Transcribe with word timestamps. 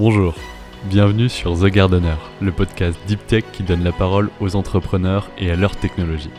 Bonjour, 0.00 0.34
bienvenue 0.86 1.28
sur 1.28 1.58
The 1.58 1.66
Gardener, 1.66 2.16
le 2.40 2.52
podcast 2.52 2.98
Deep 3.06 3.26
Tech 3.26 3.44
qui 3.52 3.62
donne 3.62 3.84
la 3.84 3.92
parole 3.92 4.30
aux 4.40 4.56
entrepreneurs 4.56 5.30
et 5.36 5.50
à 5.50 5.56
leur 5.56 5.76
technologie. 5.76 6.30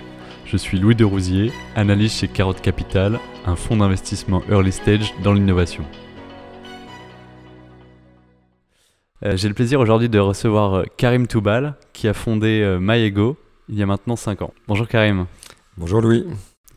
Je 0.46 0.58
suis 0.58 0.80
Louis 0.80 0.96
de 0.96 1.06
Rousier, 1.06 1.52
analyste 1.76 2.22
chez 2.22 2.28
Carotte 2.28 2.60
Capital, 2.62 3.20
un 3.46 3.56
fonds 3.56 3.78
d'investissement 3.78 4.42
early 4.50 4.72
stage 4.72 5.14
dans 5.24 5.32
l'innovation. 5.34 5.86
Euh, 9.24 9.38
J'ai 9.38 9.48
le 9.48 9.54
plaisir 9.54 9.80
aujourd'hui 9.80 10.10
de 10.10 10.18
recevoir 10.18 10.74
euh, 10.74 10.84
Karim 10.98 11.28
Toubal, 11.28 11.76
qui 11.94 12.08
a 12.08 12.16
fondé 12.16 12.62
euh, 12.64 12.80
MyEgo 12.80 13.38
il 13.70 13.78
y 13.78 13.84
a 13.84 13.86
maintenant 13.86 14.16
5 14.16 14.42
ans. 14.42 14.56
Bonjour 14.68 14.88
Karim, 14.88 15.28
Bonjour 15.78 16.02
Louis. 16.02 16.26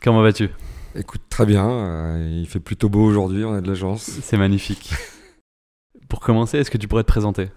comment 0.03 0.21
vas-tu? 0.21 0.51
Écoute, 0.95 1.21
très 1.31 1.47
bien. 1.47 2.19
il 2.29 2.45
fait 2.47 2.59
plutôt 2.59 2.89
beau 2.89 3.05
aujourd'hui, 3.05 3.43
on 3.43 3.55
a 3.55 3.61
de 3.61 3.67
la 3.67 3.73
chance. 3.75 4.03
C'est 4.21 4.37
magnifique. 4.37 4.93
Pour 6.09 6.19
commencer, 6.19 6.57
est-ce 6.59 6.71
que 6.71 6.77
tu 6.77 6.87
pourrais 6.87 7.03
te 7.03 7.07
présenter? 7.07 7.49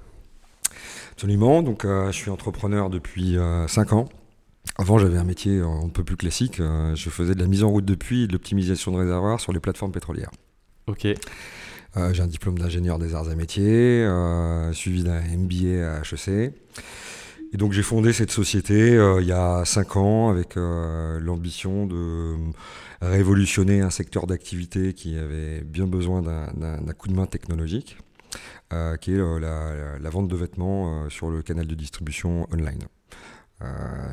Absolument. 1.13 1.63
Donc, 1.63 1.85
euh, 1.85 2.07
je 2.07 2.17
suis 2.17 2.31
entrepreneur 2.31 2.91
depuis 2.91 3.37
5 3.67 3.93
ans. 3.93 4.09
Avant, 4.77 4.99
j'avais 4.99 5.19
un 5.19 5.25
métier 5.25 5.59
euh, 5.59 5.67
un 5.67 5.89
peu 5.89 6.05
plus 6.05 6.17
classique. 6.17 6.61
euh, 6.61 6.95
je 6.95 7.11
faisais 7.11 7.35
de 7.35 7.41
la 7.41 7.47
mise 7.47 7.65
en 7.65 7.71
route 7.71 7.85
de 7.85 7.95
puits 7.95 8.25
et 8.25 8.27
de 8.27 8.33
l'optimisation 8.33 8.93
de 8.93 8.99
réservoirs 8.99 9.41
sur 9.41 9.53
les 9.53 9.61
plateformes 9.61 9.93
pétrolières. 9.93 10.31
Ok, 10.87 11.07
Euh, 11.97 12.13
J'ai 12.13 12.23
un 12.23 12.27
diplôme 12.27 12.59
d'ingénieur 12.59 12.99
des 12.99 13.15
arts 13.15 13.31
et 13.31 13.35
métiers, 13.35 14.05
euh, 14.05 14.73
suivi 14.75 15.03
d'un 15.05 15.21
MBA 15.21 15.97
à 15.97 16.01
HEC. 16.03 16.53
Et 17.51 17.57
donc 17.57 17.73
j'ai 17.73 17.83
fondé 17.83 18.13
cette 18.13 18.31
société 18.31 18.95
euh, 18.95 19.23
il 19.23 19.27
y 19.27 19.33
a 19.33 19.65
5 19.65 19.97
ans 19.97 20.29
avec 20.29 20.59
euh, 20.59 21.19
l'ambition 21.19 21.87
de 21.87 21.97
euh, 21.97 22.37
révolutionner 23.01 23.81
un 23.81 23.89
secteur 23.89 24.27
d'activité 24.27 24.93
qui 24.93 25.17
avait 25.17 25.63
bien 25.63 25.87
besoin 25.87 26.21
d'un 26.21 26.93
coup 26.93 27.09
de 27.09 27.15
main 27.15 27.25
technologique, 27.25 27.97
euh, 28.73 28.97
qui 28.97 29.13
est 29.13 29.19
euh, 29.19 29.99
la, 30.01 30.11
vente 30.11 30.29
de 30.29 30.37
vêtements 30.37 31.05
euh, 31.05 31.09
sur 31.09 31.31
le 31.31 31.43
canal 31.43 31.67
de 31.67 31.75
distribution 31.75 32.47
online. 32.53 32.85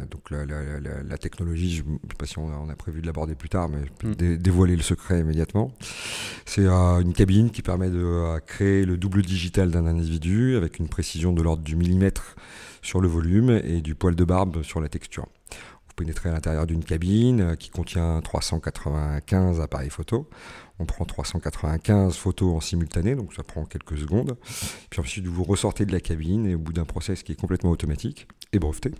Donc 0.09 0.31
la, 0.31 0.43
la- 0.45 0.79
la- 0.79 1.03
la 1.03 1.17
technologie, 1.19 1.75
je 1.75 1.83
ne 1.83 1.97
sais 2.09 2.15
pas 2.17 2.25
si 2.25 2.39
on 2.39 2.49
a, 2.49 2.55
on 2.57 2.67
a 2.69 2.75
prévu 2.75 3.01
de 3.01 3.05
l'aborder 3.05 3.35
plus 3.35 3.49
tard, 3.49 3.69
mais 3.69 3.77
je 3.85 3.91
peux 3.91 4.07
Mm. 4.09 4.15
dé- 4.15 4.37
dévoiler 4.39 4.75
le 4.75 4.81
secret 4.81 5.19
immédiatement. 5.19 5.71
C'est 6.45 6.65
une 6.65 7.13
cabine 7.13 7.51
qui 7.51 7.61
permet 7.61 7.91
de 7.91 8.39
créer 8.47 8.85
le 8.85 8.97
double 8.97 9.21
digital 9.21 9.69
d'un 9.69 9.85
individu 9.85 10.55
avec 10.55 10.79
une 10.79 10.87
précision 10.89 11.31
de 11.31 11.43
l'ordre 11.43 11.61
du 11.63 11.75
millimètre 11.75 12.35
sur 12.81 13.01
le 13.01 13.07
volume 13.07 13.49
et 13.63 13.81
du 13.81 13.93
poil 13.93 14.15
de 14.15 14.23
barbe 14.23 14.63
sur 14.63 14.81
la 14.81 14.89
texture. 14.89 15.27
Vous 15.95 16.03
pénétrez 16.03 16.27
à 16.27 16.33
l'intérieur 16.33 16.67
d'une 16.67 16.83
cabine 16.83 17.39
euh, 17.39 17.55
qui 17.55 17.69
contient 17.69 18.19
395 18.19 19.61
appareils 19.61 19.89
photo. 19.89 20.29
On 20.77 20.85
prend 20.85 21.05
395 21.05 22.17
photos 22.17 22.53
en 22.53 22.59
simultané, 22.59 23.15
donc 23.15 23.33
ça 23.33 23.43
prend 23.43 23.63
quelques 23.63 23.97
secondes. 23.97 24.35
Puis 24.89 24.99
ensuite, 24.99 25.25
vous 25.25 25.45
ressortez 25.45 25.85
de 25.85 25.93
la 25.93 26.01
cabine 26.01 26.47
et 26.47 26.55
au 26.55 26.59
bout 26.59 26.73
d'un 26.73 26.83
process 26.83 27.23
qui 27.23 27.31
est 27.31 27.39
complètement 27.39 27.71
automatique 27.71 28.27
et 28.51 28.59
breveté, 28.59 28.91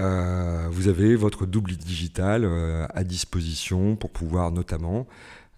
euh, 0.00 0.68
vous 0.70 0.88
avez 0.88 1.16
votre 1.16 1.46
double 1.46 1.76
digital 1.76 2.44
euh, 2.44 2.86
à 2.92 3.04
disposition 3.04 3.96
pour 3.96 4.10
pouvoir 4.10 4.50
notamment, 4.50 5.06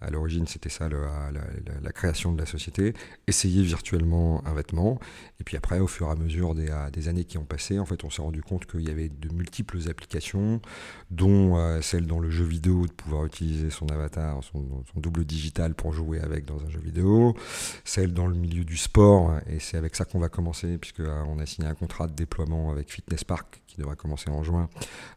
à 0.01 0.09
l'origine 0.09 0.47
c'était 0.47 0.69
ça 0.69 0.89
la, 0.89 1.91
création 1.91 2.33
de 2.33 2.39
la 2.39 2.45
société, 2.45 2.93
essayer 3.27 3.63
virtuellement 3.63 4.43
un 4.45 4.53
vêtement. 4.53 4.99
Et 5.39 5.43
puis 5.43 5.57
après, 5.57 5.79
au 5.79 5.87
fur 5.87 6.07
et 6.07 6.11
à 6.11 6.15
mesure 6.15 6.55
des, 6.55 7.07
années 7.07 7.25
qui 7.25 7.37
ont 7.37 7.45
passé, 7.45 7.79
en 7.79 7.85
fait, 7.85 8.03
on 8.03 8.09
s'est 8.09 8.21
rendu 8.21 8.41
compte 8.41 8.65
qu'il 8.65 8.87
y 8.87 8.89
avait 8.89 9.09
de 9.09 9.33
multiples 9.33 9.77
applications, 9.89 10.61
dont 11.09 11.57
euh, 11.57 11.81
celle 11.81 12.05
dans 12.05 12.19
le 12.19 12.29
jeu 12.29 12.45
vidéo 12.45 12.87
de 12.87 12.91
pouvoir 12.91 13.25
utiliser 13.25 13.69
son 13.69 13.87
avatar, 13.87 14.43
son, 14.43 14.83
son 14.93 14.99
double 14.99 15.25
digital 15.25 15.73
pour 15.75 15.93
jouer 15.93 16.19
avec 16.19 16.45
dans 16.45 16.63
un 16.63 16.69
jeu 16.69 16.79
vidéo, 16.79 17.35
celle 17.83 18.13
dans 18.13 18.27
le 18.27 18.35
milieu 18.35 18.63
du 18.63 18.77
sport, 18.77 19.33
et 19.47 19.59
c'est 19.59 19.77
avec 19.77 19.95
ça 19.95 20.05
qu'on 20.05 20.19
va 20.19 20.29
commencer, 20.29 20.77
puisque 20.77 21.01
euh, 21.01 21.23
on 21.27 21.39
a 21.39 21.45
signé 21.45 21.67
un 21.67 21.75
contrat 21.75 22.07
de 22.07 22.13
déploiement 22.13 22.71
avec 22.71 22.91
Fitness 22.91 23.23
Park 23.23 23.61
qui 23.71 23.77
devrait 23.77 23.95
commencer 23.95 24.29
en 24.29 24.43
juin 24.43 24.69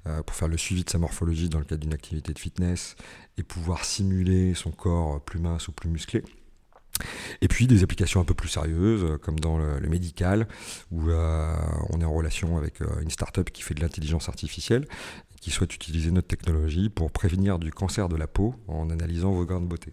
euh, 0.07 0.23
pour 0.23 0.37
faire 0.37 0.49
le 0.49 0.57
suivi 0.57 0.85
de 0.85 0.91
sa 0.91 0.99
morphologie 0.99 1.49
dans 1.49 1.59
le 1.59 1.65
cadre 1.65 1.83
d'une 1.83 1.93
activité 1.93 2.33
de 2.33 2.39
fitness 2.39 2.97
et 3.39 3.43
pouvoir 3.43 3.85
simuler 3.85 4.55
son 4.55 4.71
corps 4.71 5.21
plus 5.21 5.39
mince 5.39 5.69
ou 5.69 5.73
plus 5.73 5.91
musclé. 5.91 6.23
Et 7.41 7.49
puis 7.49 7.67
des 7.67 7.83
applications 7.83 8.21
un 8.21 8.25
peu 8.25 8.35
plus 8.35 8.49
sérieuses, 8.49 9.03
euh, 9.05 9.19
comme 9.19 9.41
dans 9.41 9.59
le, 9.59 9.81
médical, 9.89 10.47
où 10.93 11.11
euh, 11.11 11.57
on 11.91 12.01
est 12.01 12.05
en 12.05 12.13
relation 12.13 12.57
avec 12.57 12.81
euh, 12.81 13.01
une 13.03 13.11
start-up 13.11 13.51
qui 13.51 13.63
fait 13.63 13.75
de 13.75 13.81
l'intelligence 13.81 14.29
artificielle, 14.29 14.87
qui 15.45 15.51
souhaite 15.51 15.75
utiliser 15.75 16.11
notre 16.11 16.29
technologie 16.29 16.89
pour 16.89 17.11
prévenir 17.11 17.59
du 17.59 17.71
cancer 17.71 18.09
de 18.09 18.17
la 18.17 18.27
peau 18.27 18.55
en 18.67 18.89
analysant 18.89 19.33
vos 19.33 19.45
grains 19.45 19.61
de 19.61 19.67
beauté. 19.67 19.93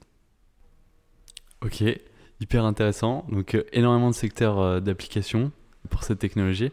ok, 1.61 1.83
hyper 2.41 2.65
intéressant. 2.65 3.25
Donc 3.29 3.55
euh, 3.55 3.63
énormément 3.71 4.09
de 4.09 4.15
secteurs 4.15 4.59
euh, 4.59 4.79
d'application 4.79 5.51
pour 5.89 6.03
cette 6.03 6.19
technologie. 6.19 6.71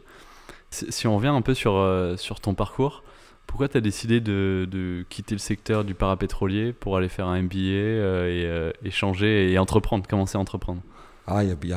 Si 0.70 1.06
on 1.06 1.16
revient 1.16 1.28
un 1.28 1.42
peu 1.42 1.54
euh, 1.66 2.16
sur 2.16 2.40
ton 2.40 2.54
parcours, 2.54 3.02
pourquoi 3.48 3.68
tu 3.68 3.76
as 3.76 3.80
décidé 3.80 4.20
de, 4.20 5.04
quitter 5.08 5.34
le 5.34 5.40
secteur 5.40 5.82
du 5.84 5.94
parapétrolier 5.94 6.72
pour 6.72 6.96
aller 6.96 7.08
faire 7.08 7.26
un 7.26 7.42
MBA 7.42 7.56
euh, 7.58 8.28
et, 8.28 8.46
euh, 8.86 8.90
changer 8.92 9.50
et 9.50 9.58
entreprendre, 9.58 10.06
commencer 10.06 10.36
à 10.36 10.40
entreprendre? 10.40 10.80
Ah, 11.26 11.42
il 11.44 11.50
y 11.50 11.66
y 11.66 11.68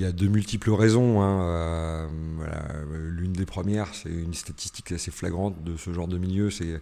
y 0.00 0.04
a- 0.04 0.12
de 0.12 0.26
multiples 0.28 0.70
raisons. 0.72 1.20
hein. 1.22 1.42
Euh. 1.42 2.06
L'une 3.10 3.32
des 3.32 3.46
premières, 3.46 3.94
c'est 3.94 4.08
une 4.08 4.34
statistique 4.34 4.90
assez 4.92 5.10
flagrante 5.10 5.62
de 5.62 5.76
ce 5.76 5.92
genre 5.92 6.08
de 6.08 6.18
milieu, 6.18 6.50
c'est 6.50 6.80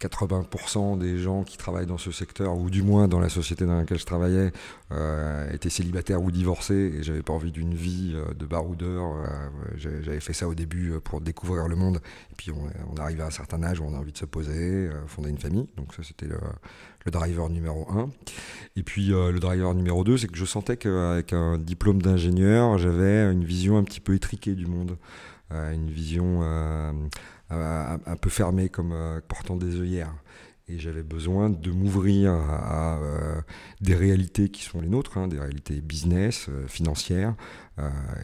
80% 0.00 0.98
des 0.98 1.18
gens 1.18 1.42
qui 1.42 1.56
travaillent 1.56 1.86
dans 1.86 1.98
ce 1.98 2.12
secteur, 2.12 2.56
ou 2.56 2.70
du 2.70 2.82
moins 2.82 3.08
dans 3.08 3.18
la 3.18 3.28
société 3.28 3.66
dans 3.66 3.76
laquelle 3.76 3.98
je 3.98 4.06
travaillais, 4.06 4.52
euh, 4.92 5.50
étaient 5.52 5.70
célibataires 5.70 6.22
ou 6.22 6.30
divorcés, 6.30 6.94
et 6.98 7.02
j'avais 7.02 7.22
pas 7.22 7.32
envie 7.32 7.50
d'une 7.50 7.74
vie 7.74 8.12
euh, 8.14 8.32
de 8.34 8.46
baroudeur. 8.46 9.16
euh, 9.16 9.28
j'avais 9.76 10.20
fait 10.20 10.32
ça 10.32 10.46
au 10.48 10.54
début 10.54 10.92
euh, 10.92 11.00
pour 11.00 11.20
découvrir 11.20 11.66
le 11.66 11.76
monde, 11.76 12.00
et 12.30 12.34
puis 12.36 12.50
on, 12.52 12.92
on 12.92 12.96
arrive 12.96 13.20
à 13.20 13.26
un 13.26 13.30
certain 13.30 13.62
âge 13.62 13.80
où 13.80 13.84
on 13.84 13.94
a 13.94 13.98
envie 13.98 14.12
de 14.12 14.18
se 14.18 14.24
poser, 14.24 14.88
fonder 15.06 15.30
une 15.30 15.38
famille, 15.38 15.66
donc 15.76 15.94
ça 15.94 16.02
c'était 16.02 16.26
le, 16.26 16.38
le 17.04 17.10
driver 17.10 17.48
numéro 17.48 17.90
un. 17.90 18.08
Et 18.76 18.82
puis 18.82 19.08
le 19.08 19.38
driver 19.38 19.74
numéro 19.74 20.04
2, 20.04 20.18
c'est 20.18 20.28
que 20.28 20.36
je 20.36 20.44
sentais 20.44 20.76
qu'avec 20.76 21.32
un 21.32 21.58
diplôme 21.58 22.00
d'ingénieur, 22.02 22.78
j'avais 22.78 23.30
une 23.32 23.44
vision 23.44 23.76
un 23.78 23.84
petit 23.84 24.00
peu 24.00 24.14
étriquée 24.14 24.54
du 24.54 24.66
monde, 24.66 24.96
une 25.50 25.90
vision 25.90 26.42
un, 27.50 28.16
peu 28.16 28.30
fermée 28.30 28.68
comme 28.68 28.92
euh, 28.92 29.20
portant 29.26 29.56
des 29.56 29.80
œillères. 29.80 30.14
Et 30.70 30.78
j'avais 30.78 31.02
besoin 31.02 31.48
de 31.48 31.70
m'ouvrir 31.70 32.30
à, 32.32 32.98
euh, 32.98 33.40
des 33.80 33.94
réalités 33.94 34.50
qui 34.50 34.62
sont 34.62 34.82
les 34.82 34.88
nôtres, 34.88 35.16
hein, 35.16 35.26
des 35.26 35.38
réalités 35.38 35.80
business, 35.80 36.46
euh, 36.50 36.66
financières. 36.66 37.34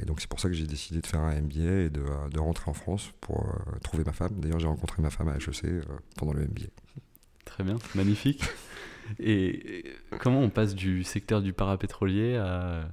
Et 0.03 0.05
donc 0.05 0.21
c'est 0.21 0.29
pour 0.29 0.41
ça 0.41 0.49
que 0.49 0.55
j'ai 0.55 0.67
décidé 0.67 1.01
de 1.01 1.07
faire 1.07 1.21
un 1.21 1.41
MBA 1.41 1.85
et 1.85 1.89
de, 1.89 2.03
de 2.29 2.41
rentrer 2.41 2.69
en 2.69 2.75
France 2.75 3.13
pour 3.21 3.47
trouver 3.85 4.03
ma 4.03 4.11
femme. 4.11 4.33
D'ailleurs 4.41 4.59
j'ai 4.59 4.67
rencontré 4.67 5.01
ma 5.01 5.11
femme 5.11 5.29
à 5.29 5.37
HEC 5.37 5.85
pendant 6.17 6.33
le 6.33 6.41
MBA. 6.41 6.67
Très 7.45 7.63
bien, 7.63 7.77
magnifique. 7.95 8.43
Et 9.21 9.85
comment 10.19 10.41
on 10.41 10.51
passe 10.51 10.75
du 10.75 11.05
secteur 11.05 11.41
du 11.41 11.53
parapétrolier 11.53 12.35
à, 12.35 12.89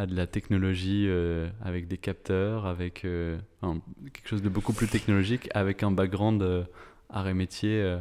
à 0.00 0.06
de 0.06 0.16
la 0.16 0.26
technologie 0.26 1.06
euh, 1.08 1.48
avec 1.62 1.86
des 1.86 1.98
capteurs, 1.98 2.64
avec 2.64 3.04
euh, 3.04 3.38
enfin, 3.60 3.80
quelque 4.14 4.28
chose 4.28 4.42
de 4.42 4.48
beaucoup 4.48 4.72
plus 4.72 4.88
technologique, 4.88 5.50
avec 5.54 5.82
un 5.82 5.90
background 5.90 6.42
euh, 6.42 6.64
art 7.10 7.28
et 7.28 7.34
métier 7.34 7.82
euh, 7.82 7.98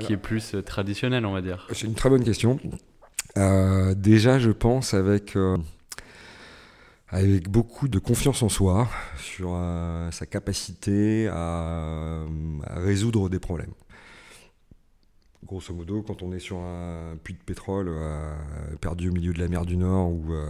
qui 0.00 0.14
est 0.14 0.16
plus 0.16 0.56
traditionnel, 0.64 1.26
on 1.26 1.32
va 1.32 1.42
dire 1.42 1.68
C'est 1.72 1.86
une 1.86 1.94
très 1.94 2.08
bonne 2.08 2.24
question. 2.24 2.58
Déjà, 3.36 4.38
je 4.38 4.50
pense 4.50 4.94
avec, 4.94 5.36
avec 7.08 7.48
beaucoup 7.48 7.88
de 7.88 7.98
confiance 7.98 8.42
en 8.42 8.48
soi 8.48 8.88
sur 9.18 9.58
sa 10.12 10.26
capacité 10.26 11.26
à, 11.26 12.24
à 12.64 12.78
résoudre 12.78 13.28
des 13.28 13.40
problèmes. 13.40 13.74
Grosso 15.46 15.74
modo, 15.74 16.02
quand 16.02 16.22
on 16.22 16.32
est 16.32 16.38
sur 16.38 16.56
un 16.58 17.16
puits 17.22 17.34
de 17.34 17.38
pétrole 17.38 17.88
euh, 17.88 18.34
perdu 18.80 19.10
au 19.10 19.12
milieu 19.12 19.32
de 19.34 19.38
la 19.38 19.48
mer 19.48 19.66
du 19.66 19.76
Nord 19.76 20.10
ou, 20.10 20.32
euh, 20.32 20.46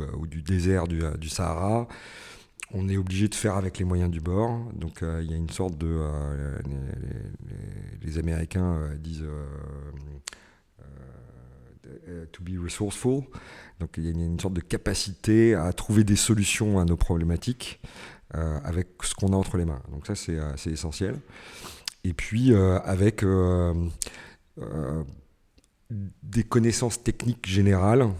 euh, 0.00 0.26
du 0.26 0.42
désert 0.42 0.86
du, 0.86 1.28
Sahara, 1.28 1.88
on 2.72 2.88
est 2.90 2.98
obligé 2.98 3.28
de 3.28 3.34
faire 3.34 3.56
avec 3.56 3.78
les 3.78 3.84
moyens 3.86 4.10
du 4.10 4.20
bord. 4.20 4.60
Donc 4.74 5.02
il 5.02 5.30
y 5.30 5.34
a 5.34 5.36
une 5.36 5.48
sorte 5.48 5.78
de... 5.78 5.98
les, 8.02 8.12
les- 8.12 8.18
Américains 8.18 8.78
disent... 8.98 9.24
to 12.32 12.42
be 12.42 12.62
resourceful. 12.62 13.22
Donc 13.80 13.94
il 13.96 14.04
y 14.04 14.08
a 14.08 14.10
une, 14.10 14.38
sorte 14.38 14.54
de 14.54 14.60
capacité 14.60 15.54
à 15.54 15.72
trouver 15.72 16.04
des 16.04 16.16
solutions 16.16 16.78
à 16.78 16.84
nos 16.84 16.96
problématiques 16.96 17.80
avec 18.32 18.88
ce 19.02 19.14
qu'on 19.14 19.32
a 19.32 19.36
entre 19.36 19.56
les 19.56 19.64
mains. 19.64 19.82
Donc 19.90 20.06
ça 20.06 20.14
c'est 20.14 20.70
essentiel. 20.70 21.16
Et 22.04 22.12
puis 22.12 22.52
euh, 22.52 22.78
avec 22.80 23.22
euh, 23.22 23.74
euh, 24.58 25.04
des 26.22 26.44
connaissances 26.44 27.02
techniques 27.02 27.46
générales 27.46 28.10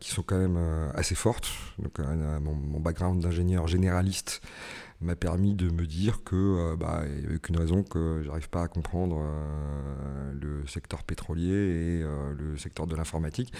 qui 0.00 0.08
sont 0.10 0.22
quand 0.22 0.38
même 0.38 0.58
assez 0.94 1.14
fortes. 1.14 1.50
Donc, 1.78 1.98
mon, 1.98 2.80
background 2.80 3.20
d'ingénieur 3.20 3.68
généraliste 3.68 4.40
m'a 5.02 5.14
permis 5.14 5.52
de 5.52 5.68
me 5.68 5.86
dire 5.86 6.24
que 6.24 6.74
bah, 6.76 7.02
n'y 7.06 7.26
avait 7.26 7.34
aucune 7.34 7.58
raison 7.58 7.82
que 7.82 8.22
j'arrive 8.24 8.48
pas 8.48 8.62
à 8.62 8.68
comprendre 8.68 9.22
le 10.40 10.66
secteur 10.66 11.02
pétrolier 11.02 11.52
et 11.52 12.02
le 12.02 12.56
secteur 12.56 12.86
de 12.86 12.96
l'informatique. 12.96 13.52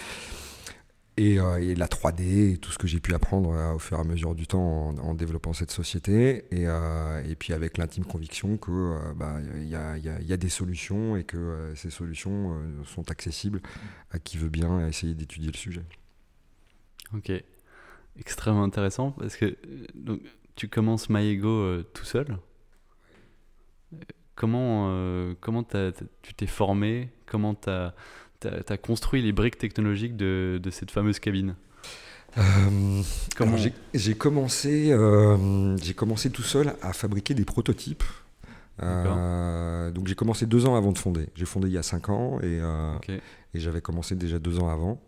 Et, 1.16 1.36
la 1.36 1.86
3D, 1.86 2.52
et 2.52 2.56
tout 2.56 2.70
ce 2.70 2.78
que 2.78 2.86
j'ai 2.86 3.00
pu 3.00 3.14
apprendre 3.14 3.50
au 3.74 3.78
fur 3.78 3.98
et 3.98 4.00
à 4.00 4.04
mesure 4.04 4.34
du 4.34 4.46
temps 4.46 4.88
en, 4.88 5.14
développant 5.14 5.52
cette 5.52 5.70
société, 5.70 6.44
et, 6.50 6.64
et 6.64 7.34
puis 7.36 7.52
avec 7.52 7.78
l'intime 7.78 8.04
conviction 8.04 8.56
qu'il 8.56 8.74
bah, 9.16 9.40
y, 9.56 9.74
a, 9.74 9.98
y, 9.98 10.32
a, 10.32 10.36
des 10.36 10.48
solutions 10.48 11.16
et 11.16 11.24
que 11.24 11.72
ces 11.76 11.90
solutions 11.90 12.56
sont 12.84 13.10
accessibles 13.10 13.60
à 14.10 14.18
qui 14.18 14.38
veut 14.38 14.48
bien 14.48 14.86
essayer 14.86 15.14
d'étudier 15.14 15.50
le 15.50 15.56
sujet. 15.56 15.84
Ok, 17.14 17.30
extrêmement 18.18 18.64
intéressant 18.64 19.10
parce 19.12 19.36
que 19.36 19.56
tu 20.56 20.68
commences 20.68 21.10
MyEgo 21.10 21.82
tout 21.94 22.04
seul. 22.04 22.38
Comment, 24.34 24.88
euh, 24.90 25.34
comment 25.40 25.62
tu 25.62 26.34
t'es 26.34 26.46
formé? 26.46 27.10
Comment 27.26 27.54
tu 27.54 27.68
as, 27.68 27.94
construit 28.76 29.22
les 29.22 29.32
briques 29.32 29.58
technologiques 29.58 30.16
de, 30.16 30.60
cette 30.70 30.90
fameuse 30.90 31.18
cabine 31.18 31.54
euh, 32.38 33.02
J'ai 33.94 34.14
commencé, 34.14 34.88
euh, 34.90 35.76
commencé 35.96 36.30
tout 36.30 36.42
seul 36.42 36.74
à 36.82 36.92
fabriquer 36.92 37.34
des 37.34 37.44
prototypes. 37.44 38.04
donc 38.80 40.06
j'ai 40.06 40.14
commencé 40.14 40.46
deux 40.46 40.66
ans 40.66 40.76
avant 40.76 40.92
de 40.92 40.98
fonder. 40.98 41.28
J'ai 41.34 41.46
fondé 41.46 41.68
il 41.68 41.74
y 41.74 41.78
a 41.78 41.82
cinq 41.82 42.08
ans 42.08 42.38
et, 42.42 42.60
et 43.54 43.60
j'avais 43.60 43.80
commencé 43.80 44.14
déjà 44.14 44.38
deux 44.38 44.58
ans 44.58 44.68
avant 44.68 45.00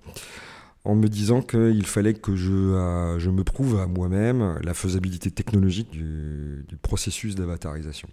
en 0.87 0.95
me 0.95 1.09
disant 1.09 1.41
qu'il 1.41 1.87
fallait 1.87 2.13
que 2.13 2.37
je, 2.37 3.17
je, 3.19 3.31
me 3.31 3.43
prouve 3.43 3.81
à 3.81 3.87
moi-même 3.87 4.59
la 4.63 4.75
faisabilité 4.75 5.31
technologique 5.31 5.91
du, 5.91 6.67
du 6.69 6.77
processus 6.77 7.35
d'avatarisation. 7.35 8.09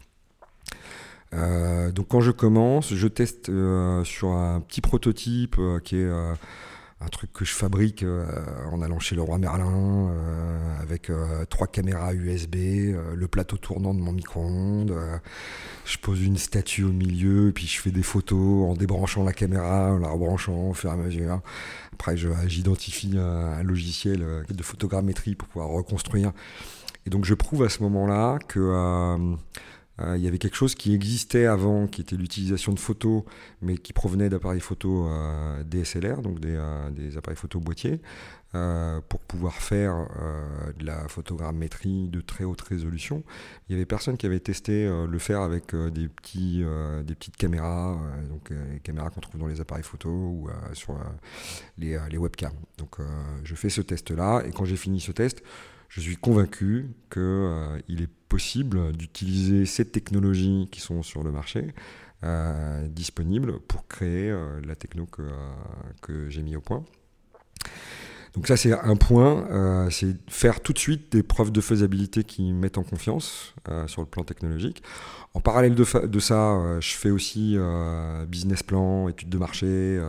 Euh, 1.34 1.92
donc 1.92 2.10
quand 2.10 2.22
je 2.22 2.32
commence, 2.32 2.94
je 2.94 3.08
teste 3.08 3.50
euh, 3.50 4.04
sur 4.04 4.30
un 4.30 4.60
petit 4.62 4.82
prototype 4.82 5.56
euh, 5.60 5.80
qui 5.80 5.98
est 5.98 6.10
un 7.04 7.08
truc 7.08 7.32
que 7.34 7.46
je 7.46 7.54
fabrique 7.54 8.06
en 8.72 8.82
allant 8.84 9.00
chez 9.00 9.16
le 9.16 9.24
roi 9.24 9.40
Merlin 9.40 10.14
avec 10.80 11.12
trois 11.50 11.66
caméras 11.66 12.14
USB, 12.14 12.56
le 13.16 13.28
plateau 13.28 13.58
tournant 13.58 13.96
de 13.96 14.00
mon 14.00 14.12
micro-ondes. 14.12 14.96
je 15.84 15.98
pose 15.98 16.22
une 16.22 16.38
statue 16.38 16.84
au 16.84 16.92
milieu, 16.92 17.52
puis 17.56 17.66
je 17.66 17.82
fais 17.82 17.90
des 17.90 18.04
photos 18.04 18.70
en 18.70 18.76
débranchant 18.76 19.24
la 19.24 19.34
caméra, 19.34 19.94
en 19.94 19.98
la 19.98 20.10
rebranchant 20.10 20.70
au 20.70 20.74
fur 20.76 20.92
et 20.92 20.94
à 20.94 20.96
mesure. 20.96 21.42
Après, 21.94 22.16
j'identifie 22.46 23.18
un, 23.18 23.64
logiciel 23.64 24.46
de 24.48 24.64
photogrammétrie 24.64 25.34
pour 25.34 25.48
pouvoir 25.48 25.72
reconstruire. 25.72 26.32
Et 27.08 27.10
donc 27.10 27.26
je 27.26 27.34
prouve 27.34 27.64
à 27.64 27.70
ce 27.70 27.82
moment-là 27.82 28.38
que 28.48 28.60
euh, 30.02 30.18
il 30.18 30.24
y 30.24 30.28
avait 30.28 30.38
quelque 30.38 30.56
chose 30.56 30.76
qui 30.76 30.94
existait 30.94 31.46
avant, 31.46 31.88
qui 31.88 32.02
était 32.02 32.16
l'utilisation 32.16 32.74
de 32.74 32.80
photos, 32.80 33.24
mais 33.62 33.78
qui 33.78 33.94
provenait 33.94 34.30
d'appareils 34.30 34.60
photo 34.60 35.08
euh, 35.08 35.64
DSLR, 35.64 36.22
donc 36.22 36.40
des, 36.40 36.56
euh, 36.56 36.90
des, 36.92 37.18
appareils 37.18 37.38
photo 37.38 37.60
boîtiers, 37.60 38.02
pour 39.08 39.22
pouvoir 39.22 39.54
faire 39.54 40.10
de 40.78 40.86
la 40.86 41.08
photogrammétrie 41.08 42.10
de 42.10 42.20
très 42.20 42.44
haute 42.44 42.60
résolution. 42.60 43.24
Il 43.70 43.72
y 43.72 43.76
avait 43.76 43.86
personne 43.86 44.18
qui 44.18 44.26
avait 44.26 44.42
testé 44.42 44.90
le 45.08 45.20
faire 45.20 45.40
avec 45.40 45.74
des, 45.74 46.10
petits, 46.10 46.62
des 47.06 47.16
petites 47.16 47.38
caméras, 47.38 47.98
donc 48.28 48.50
les 48.50 48.82
caméras 48.82 49.10
qu'on 49.10 49.22
trouve 49.22 49.40
dans 49.40 49.48
les 49.48 49.62
appareils 49.62 49.86
photo 49.86 50.10
ou 50.10 50.50
sur 50.74 50.98
les, 51.78 51.98
webcams. 52.18 52.52
Donc 52.78 52.98
je 53.46 53.56
fais 53.56 53.70
ce 53.70 53.80
test-là, 53.80 54.44
et 54.46 54.52
quand 54.52 54.66
j'ai 54.66 54.76
fini 54.76 55.00
ce 55.00 55.14
test, 55.14 55.42
je 55.92 56.00
suis 56.00 56.16
convaincu 56.16 56.90
qu'il 57.12 58.02
est 58.02 58.10
possible 58.30 58.94
d'utiliser 58.94 59.66
ces 59.66 59.84
technologies 59.84 60.70
qui 60.72 60.80
sont 60.80 61.04
sur 61.04 61.22
le 61.22 61.32
marché 61.32 61.74
euh, 62.24 62.88
disponibles 62.88 63.60
pour 63.60 63.86
créer 63.90 64.30
euh, 64.30 64.62
la 64.66 64.76
techno 64.76 65.06
que, 65.06 65.22
euh, 65.22 65.30
que 66.02 66.30
j'ai 66.30 66.44
mis 66.44 66.56
au 66.56 66.62
point. 66.62 66.86
Donc 68.34 68.48
ça 68.48 68.56
c'est 68.56 68.72
un 68.72 68.96
point, 68.96 69.46
euh, 69.52 69.90
c'est 69.90 70.16
faire 70.30 70.62
tout 70.62 70.72
de 70.72 70.80
suite 70.80 71.12
des 71.12 71.24
preuves 71.24 71.52
de 71.52 71.60
faisabilité 71.60 72.24
qui 72.24 72.54
mettent 72.54 72.78
en 72.78 72.84
confiance 72.84 73.54
sur 73.88 74.02
le 74.02 74.08
plan 74.08 74.24
technologique. 74.24 74.82
En 75.34 75.42
parallèle 75.42 75.76
de, 75.76 75.84
ça, 76.20 76.80
je 76.80 76.94
fais 76.94 77.10
aussi 77.10 77.58
business 78.30 78.64
plan, 78.64 79.10
études 79.10 79.28
de 79.28 79.38
marché, 79.38 80.02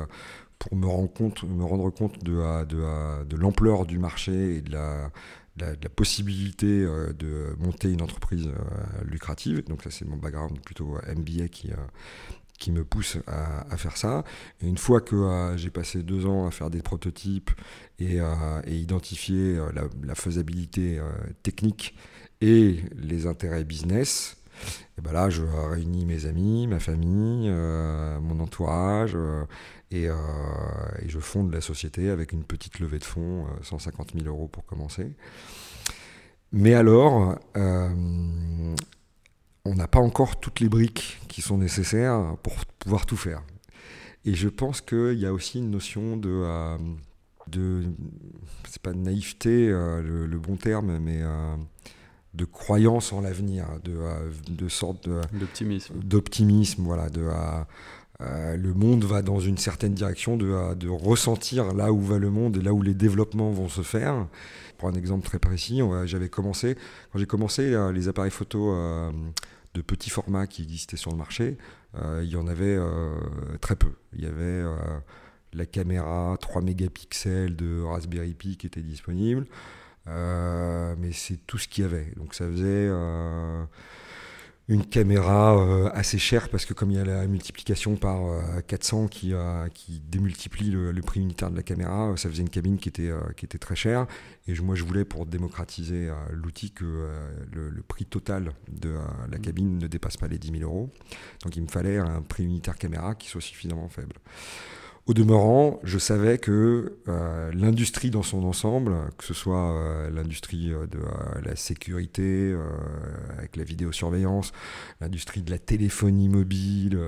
pour 0.60 0.76
me 0.76 0.86
rendre 0.86 1.12
compte, 1.12 1.42
me 1.42 1.64
rendre 1.64 1.90
compte 1.90 2.22
de, 2.22 2.64
de 2.64 3.36
l'ampleur 3.36 3.86
du 3.86 3.98
marché 3.98 4.58
et 4.58 4.60
de 4.60 4.70
la, 4.70 5.10
la, 5.58 5.74
possibilité 5.88 6.66
euh, 6.66 7.12
de 7.12 7.54
monter 7.58 7.90
une 7.90 8.02
entreprise 8.02 8.46
euh, 8.48 9.04
lucrative. 9.04 9.64
Donc 9.68 9.82
ça 9.82 9.90
c'est 9.90 10.04
mon 10.04 10.16
background 10.16 10.60
plutôt 10.60 10.96
MBA 11.06 11.48
qui, 11.48 11.70
euh, 11.70 11.76
qui 12.58 12.72
me 12.72 12.84
pousse 12.84 13.18
à, 13.26 13.76
faire 13.76 13.96
ça. 13.96 14.24
Et 14.60 14.68
une 14.68 14.78
fois 14.78 15.00
que 15.00 15.54
j'ai 15.56 15.70
passé 15.70 16.02
deux 16.02 16.26
ans 16.26 16.46
à 16.46 16.50
faire 16.50 16.70
des 16.70 16.82
prototypes 16.82 17.50
et, 17.98 18.18
et 18.18 18.76
identifier 18.76 19.58
la, 20.04 20.14
faisabilité 20.14 21.00
technique 21.42 21.96
et 22.40 22.76
les 22.94 23.26
intérêts 23.26 23.64
business, 23.64 24.36
et 24.98 25.00
ben 25.00 25.12
là, 25.12 25.30
je 25.30 25.42
réunis 25.42 26.06
mes 26.06 26.26
amis, 26.26 26.66
ma 26.66 26.80
famille, 26.80 27.50
mon 27.50 28.40
entourage, 28.40 29.16
et, 29.90 30.04
et, 30.04 31.08
je 31.08 31.18
fonde 31.18 31.52
la 31.52 31.60
société 31.60 32.10
avec 32.10 32.32
une 32.32 32.44
petite 32.44 32.78
levée 32.80 32.98
de 32.98 33.04
fonds, 33.04 33.46
150 33.62 34.12
000 34.14 34.26
euros 34.26 34.48
pour 34.48 34.64
commencer. 34.64 35.12
Mais 36.52 36.74
alors, 36.74 37.38
euh, 37.56 38.74
on 39.64 39.74
n'a 39.74 39.88
pas 39.88 40.00
encore 40.00 40.38
toutes 40.38 40.60
les 40.60 40.68
briques 40.68 41.18
qui 41.28 41.40
sont 41.40 41.56
nécessaires 41.56 42.36
pour 42.42 42.54
pouvoir 42.78 43.06
tout 43.06 43.16
faire. 43.16 43.42
Et 44.26 44.34
je 44.34 44.48
pense 44.48 44.82
qu'il 44.82 45.18
y 45.18 45.26
a 45.26 45.32
aussi 45.32 45.58
une 45.58 45.70
notion 45.70 46.16
de, 46.18 46.30
euh, 46.30 46.76
de 47.48 47.84
c'est 48.68 48.82
pas 48.82 48.92
de 48.92 48.98
naïveté 48.98 49.70
euh, 49.70 50.26
le, 50.26 50.38
bon 50.38 50.56
terme, 50.56 50.98
mais 50.98 51.22
de 52.34 52.44
croyance 52.44 53.12
en 53.12 53.20
l'avenir, 53.20 53.66
de, 53.84 53.98
de 54.50 54.68
sorte 54.68 55.08
d'optimisme. 55.32 55.94
D'optimisme, 56.02 56.82
voilà, 56.82 57.10
de 57.10 57.22
euh, 58.22 58.56
le 58.56 58.74
monde 58.74 59.04
va 59.04 59.22
dans 59.22 59.40
une 59.40 59.58
certaine 59.58 59.94
direction, 59.94 60.36
de, 60.36 60.46
euh, 60.46 60.74
de, 60.74 60.88
ressentir 60.88 61.74
là 61.74 61.92
où 61.92 62.00
va 62.00 62.18
le 62.18 62.30
monde 62.30 62.56
et 62.56 62.60
là 62.60 62.72
où 62.72 62.82
les 62.82 62.94
développements 62.94 63.50
vont 63.50 63.68
se 63.68 63.82
faire. 63.82 64.26
Pour 64.78 64.88
un 64.88 64.94
exemple 64.94 65.24
très 65.24 65.38
précis, 65.38 65.80
j'avais 66.06 66.28
commencé, 66.28 66.76
quand 67.12 67.18
j'ai 67.18 67.26
commencé 67.26 67.72
euh, 67.72 67.92
les 67.92 68.08
appareils 68.08 68.32
photo 68.32 68.74
de 69.74 69.80
petit 69.80 70.10
format 70.10 70.46
qui 70.46 70.62
existaient 70.62 70.96
sur 70.96 71.10
le 71.10 71.16
marché, 71.16 71.56
il 72.20 72.28
y 72.28 72.36
en 72.36 72.46
avait 72.46 72.78
très 73.60 73.76
peu. 73.76 73.92
Il 74.14 74.22
y 74.22 74.26
avait 74.26 74.64
la 75.52 75.66
caméra 75.66 76.36
3 76.40 76.62
mégapixels 76.62 77.54
de 77.54 77.82
Raspberry 77.82 78.34
Pi 78.34 78.56
qui 78.56 78.66
était 78.66 78.82
disponible, 78.82 79.46
mais 80.06 81.12
c'est 81.12 81.38
tout 81.46 81.58
ce 81.58 81.68
qu'il 81.68 81.84
y 81.84 81.86
avait. 81.86 82.12
Donc 82.16 82.34
ça 82.34 82.46
faisait 82.46 82.90
une 84.68 84.86
caméra 84.86 85.56
euh, 85.56 85.90
assez 85.92 86.18
chère 86.18 86.48
parce 86.48 86.64
que 86.64 86.72
comme 86.72 86.90
il 86.90 86.96
y 86.96 87.00
a 87.00 87.04
la 87.04 87.26
multiplication 87.26 87.96
par 87.96 88.20
400 88.66 89.08
euh, 89.24 89.68
qui, 89.68 90.00
démultiplie 90.00 90.70
le, 90.70 91.00
prix 91.02 91.20
unitaire 91.20 91.50
de 91.50 91.56
la 91.56 91.62
caméra, 91.62 92.10
euh, 92.10 92.16
ça 92.16 92.28
faisait 92.28 92.42
une 92.42 92.48
cabine 92.48 92.78
qui 92.78 92.88
était, 92.88 93.10
qui 93.36 93.44
était 93.44 93.58
très 93.58 93.76
chère. 93.76 94.06
Et 94.46 94.54
moi, 94.60 94.74
je 94.74 94.84
voulais 94.84 95.04
pour 95.04 95.26
démocratiser 95.26 96.10
l'outil 96.30 96.70
que 96.70 97.08
le, 97.52 97.82
prix 97.82 98.06
total 98.06 98.52
de 98.70 98.94
la 99.30 99.38
mmh. 99.38 99.40
cabine 99.42 99.78
ne 99.78 99.86
dépasse 99.86 100.16
pas 100.16 100.28
les 100.28 100.38
10 100.38 100.58
000 100.58 100.62
euros. 100.62 100.90
Donc 101.44 101.56
il 101.56 101.62
me 101.62 101.68
fallait 101.68 101.98
un 101.98 102.22
prix 102.22 102.44
unitaire 102.44 102.78
caméra 102.78 103.14
qui 103.14 103.28
soit 103.28 103.40
suffisamment 103.40 103.88
faible. 103.88 104.14
Au 105.06 105.14
demeurant, 105.14 105.80
je 105.82 105.98
savais 105.98 106.38
que 106.38 106.96
euh, 107.08 107.50
l'industrie 107.54 108.10
dans 108.10 108.22
son 108.22 108.44
ensemble, 108.44 108.94
que 109.18 109.24
ce 109.24 109.34
soit 109.34 109.72
euh, 109.72 110.10
l'industrie 110.10 110.72
euh, 110.72 110.86
de 110.86 111.00
la 111.44 111.56
sécurité 111.56 112.56
avec 113.36 113.56
la 113.56 113.64
vidéosurveillance, 113.64 114.52
l'industrie 115.00 115.42
de 115.42 115.50
la 115.50 115.58
téléphonie 115.58 116.28
mobile, 116.28 117.00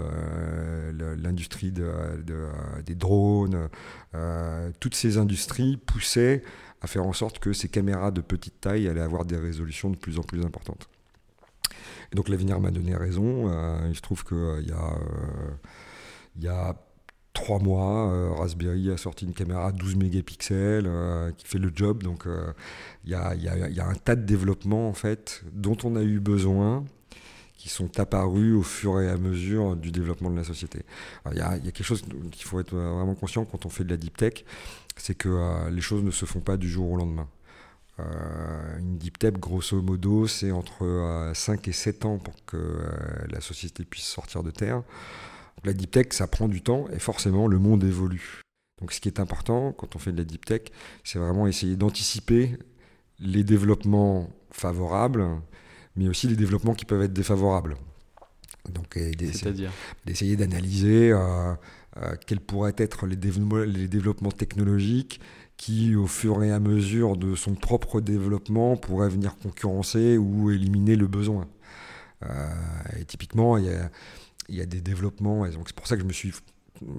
l'industrie 1.18 1.72
des 1.72 2.94
drones, 2.96 3.68
toutes 4.80 4.94
ces 4.96 5.16
industries 5.16 5.76
poussaient 5.76 6.42
à 6.80 6.88
faire 6.88 7.06
en 7.06 7.12
sorte 7.12 7.38
que 7.38 7.52
ces 7.52 7.68
caméras 7.68 8.10
de 8.10 8.20
petite 8.20 8.60
taille 8.60 8.88
allaient 8.88 9.00
avoir 9.00 9.24
des 9.24 9.36
résolutions 9.36 9.90
de 9.90 9.96
plus 9.96 10.18
en 10.18 10.22
plus 10.22 10.44
importantes. 10.44 10.88
Donc 12.12 12.28
l'avenir 12.28 12.58
m'a 12.58 12.72
donné 12.72 12.96
raison. 12.96 13.48
il 13.88 13.94
se 13.94 14.02
trouve 14.02 14.24
qu'il 14.24 14.66
y 14.66 14.72
a... 14.72 14.98
il 16.36 16.42
y 16.42 16.48
a 16.48 16.74
trois 17.34 17.58
mois, 17.58 18.10
euh, 18.10 18.32
Raspberry 18.32 18.90
a 18.90 18.96
sorti 18.96 19.26
une 19.26 19.34
caméra 19.34 19.72
12 19.72 19.96
mégapixels 19.96 20.86
euh, 20.86 21.30
qui 21.32 21.46
fait 21.46 21.58
le 21.58 21.70
job. 21.74 22.02
Donc 22.02 22.26
euh, 22.26 22.52
il 23.04 23.10
y 23.10 23.14
a, 23.14 23.86
un 23.86 23.94
tas 23.94 24.16
de 24.16 24.22
développements 24.22 24.88
en 24.88 24.94
fait 24.94 25.42
dont 25.52 25.76
on 25.84 25.96
a 25.96 26.02
eu 26.02 26.20
besoin 26.20 26.84
qui 27.58 27.68
sont 27.68 27.98
apparus 27.98 28.54
au 28.54 28.62
fur 28.62 29.00
et 29.00 29.10
à 29.10 29.16
mesure 29.16 29.76
du 29.76 29.90
développement 29.90 30.30
de 30.30 30.36
la 30.36 30.44
société. 30.44 30.82
Il 31.30 31.38
y, 31.38 31.40
a 31.40 31.58
quelque 31.58 31.82
chose 31.82 32.02
qu'il 32.30 32.44
faut 32.44 32.60
être 32.60 32.74
vraiment 32.74 33.14
conscient 33.14 33.44
quand 33.44 33.64
on 33.64 33.70
fait 33.70 33.84
de 33.84 33.90
la 33.90 33.96
deep 33.96 34.18
tech, 34.18 34.44
c'est 34.96 35.14
que 35.14 35.70
les 35.70 35.80
choses 35.80 36.02
ne 36.02 36.10
se 36.10 36.26
font 36.26 36.40
pas 36.40 36.58
du 36.58 36.68
jour 36.68 36.90
au 36.90 36.96
lendemain. 36.96 37.26
une 37.98 38.98
deep 38.98 39.18
tech, 39.18 39.32
grosso 39.34 39.80
modo, 39.80 40.26
c'est 40.26 40.50
entre 40.50 41.32
5 41.34 41.66
et 41.66 41.72
7 41.72 42.04
ans 42.04 42.18
pour 42.18 42.34
que 42.44 42.82
la 43.30 43.40
société 43.40 43.86
puisse 43.86 44.04
sortir 44.04 44.42
de 44.42 44.50
terre. 44.50 44.82
La 45.64 45.72
deep 45.72 45.90
tech, 45.90 46.06
ça 46.10 46.26
prend 46.26 46.48
du 46.48 46.62
temps 46.62 46.86
et 46.92 46.98
forcément, 46.98 47.46
le 47.46 47.58
monde 47.58 47.84
évolue. 47.84 48.42
Donc 48.80 48.92
ce 48.92 49.00
qui 49.00 49.08
est 49.08 49.20
important 49.20 49.72
quand 49.72 49.96
on 49.96 49.98
fait 49.98 50.12
de 50.12 50.18
la 50.18 50.24
deep 50.24 50.44
tech, 50.44 50.62
c'est 51.04 51.18
vraiment 51.18 51.46
essayer 51.46 51.76
d'anticiper 51.76 52.56
les 53.18 53.44
développements 53.44 54.28
favorables, 54.50 55.26
mais 55.96 56.08
aussi 56.08 56.26
les 56.28 56.36
développements 56.36 56.74
qui 56.74 56.84
peuvent 56.84 57.02
être 57.02 57.12
défavorables. 57.12 57.76
Donc 58.72 58.98
d'essayer 60.04 60.36
d'analyser 60.36 61.12
euh, 61.12 61.54
euh, 61.98 62.16
quels 62.26 62.40
pourraient 62.40 62.74
être 62.78 63.06
les, 63.06 63.16
les, 63.66 63.88
développements 63.88 64.32
technologiques 64.32 65.20
qui, 65.56 65.94
au 65.94 66.06
fur 66.06 66.42
et 66.42 66.50
à 66.50 66.60
mesure 66.60 67.16
de 67.16 67.34
son 67.36 67.54
propre 67.54 68.00
développement, 68.00 68.76
pourraient 68.76 69.10
venir 69.10 69.36
concurrencer 69.36 70.16
ou 70.16 70.50
éliminer 70.50 70.96
le 70.96 71.06
besoin. 71.06 71.46
Euh, 72.24 72.48
et 72.98 73.04
typiquement, 73.04 73.58
il 73.58 73.66
y 73.66 73.70
a, 73.70 73.90
il 74.48 74.56
y 74.56 74.60
a 74.60 74.66
des 74.66 74.80
développements, 74.80 75.46
et 75.46 75.50
donc 75.50 75.68
c'est 75.68 75.76
pour 75.76 75.86
ça 75.86 75.96
que 75.96 76.02
je 76.02 76.06
me 76.06 76.12
suis 76.12 76.32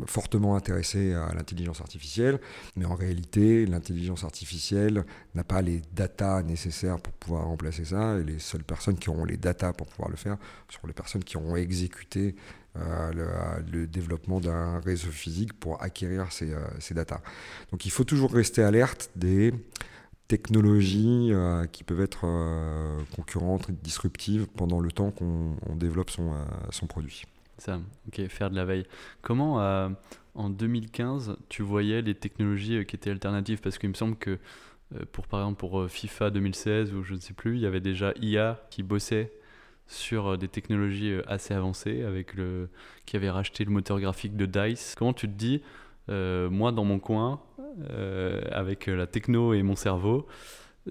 fortement 0.07 0.55
intéressé 0.55 1.13
à 1.13 1.33
l'intelligence 1.33 1.81
artificielle, 1.81 2.39
mais 2.75 2.85
en 2.85 2.95
réalité, 2.95 3.65
l'intelligence 3.65 4.23
artificielle 4.23 5.05
n'a 5.33 5.43
pas 5.43 5.61
les 5.61 5.81
datas 5.93 6.43
nécessaires 6.43 6.99
pour 6.99 7.13
pouvoir 7.13 7.45
remplacer 7.45 7.85
ça, 7.85 8.17
et 8.17 8.23
les 8.23 8.39
seules 8.39 8.63
personnes 8.63 8.97
qui 8.97 9.09
auront 9.09 9.25
les 9.25 9.37
datas 9.37 9.73
pour 9.73 9.87
pouvoir 9.87 10.09
le 10.09 10.15
faire 10.15 10.37
sont 10.69 10.87
les 10.87 10.93
personnes 10.93 11.23
qui 11.23 11.37
auront 11.37 11.55
exécuté 11.55 12.35
euh, 12.77 13.61
le, 13.71 13.87
développement 13.87 14.41
d'un 14.41 14.79
réseau 14.79 15.09
physique 15.09 15.53
pour 15.53 15.81
acquérir 15.81 16.31
ces, 16.31 16.53
euh, 16.53 16.59
ces 16.79 16.93
datas. 16.93 17.21
Donc 17.71 17.85
il 17.85 17.91
faut 17.91 18.03
toujours 18.03 18.33
rester 18.33 18.63
alerte 18.63 19.11
des 19.15 19.53
technologies 20.27 21.29
euh, 21.31 21.65
qui 21.67 21.83
peuvent 21.83 22.01
être 22.01 22.25
concurrentes, 23.15 23.71
disruptives 23.71 24.47
pendant 24.57 24.79
le 24.79 24.91
temps 24.91 25.11
qu'on 25.11 25.75
développe 25.75 26.09
son 26.09 26.87
produit. 26.87 27.23
Ça, 27.57 27.79
ok, 28.07 28.27
faire 28.27 28.49
de 28.49 28.55
la 28.55 28.65
veille. 28.65 28.85
Comment, 29.21 29.61
euh, 29.61 29.89
en 30.33 30.49
2015, 30.49 31.37
tu 31.47 31.63
voyais 31.63 32.01
les 32.01 32.15
technologies 32.15 32.77
euh, 32.77 32.83
qui 32.83 32.95
étaient 32.95 33.11
alternatives? 33.11 33.61
Parce 33.61 33.77
qu'il 33.77 33.89
me 33.89 33.93
semble 33.93 34.17
que, 34.17 34.39
euh, 34.93 35.05
pour, 35.11 35.27
par 35.27 35.39
exemple, 35.41 35.59
pour 35.59 35.89
FIFA 35.89 36.31
2016 36.31 36.93
ou 36.93 37.03
je 37.03 37.13
ne 37.13 37.19
sais 37.19 37.33
plus, 37.33 37.55
il 37.55 37.61
y 37.61 37.65
avait 37.65 37.79
déjà 37.79 38.13
IA 38.21 38.59
qui 38.69 38.83
bossait 38.83 39.31
sur 39.87 40.37
des 40.37 40.47
technologies 40.47 41.13
assez 41.27 41.53
avancées, 41.53 42.03
avec 42.03 42.33
le, 42.33 42.69
qui 43.05 43.15
avait 43.15 43.29
racheté 43.29 43.63
le 43.63 43.71
moteur 43.71 43.99
graphique 43.99 44.35
de 44.35 44.45
DICE. 44.45 44.95
Comment 44.97 45.13
tu 45.13 45.27
te 45.27 45.33
dis, 45.33 45.61
moi 46.07 46.71
dans 46.71 46.83
mon 46.83 46.97
coin, 46.97 47.39
avec 48.51 48.87
la 48.87 49.05
techno 49.05 49.53
et 49.53 49.61
mon 49.61 49.75
cerveau, 49.75 50.25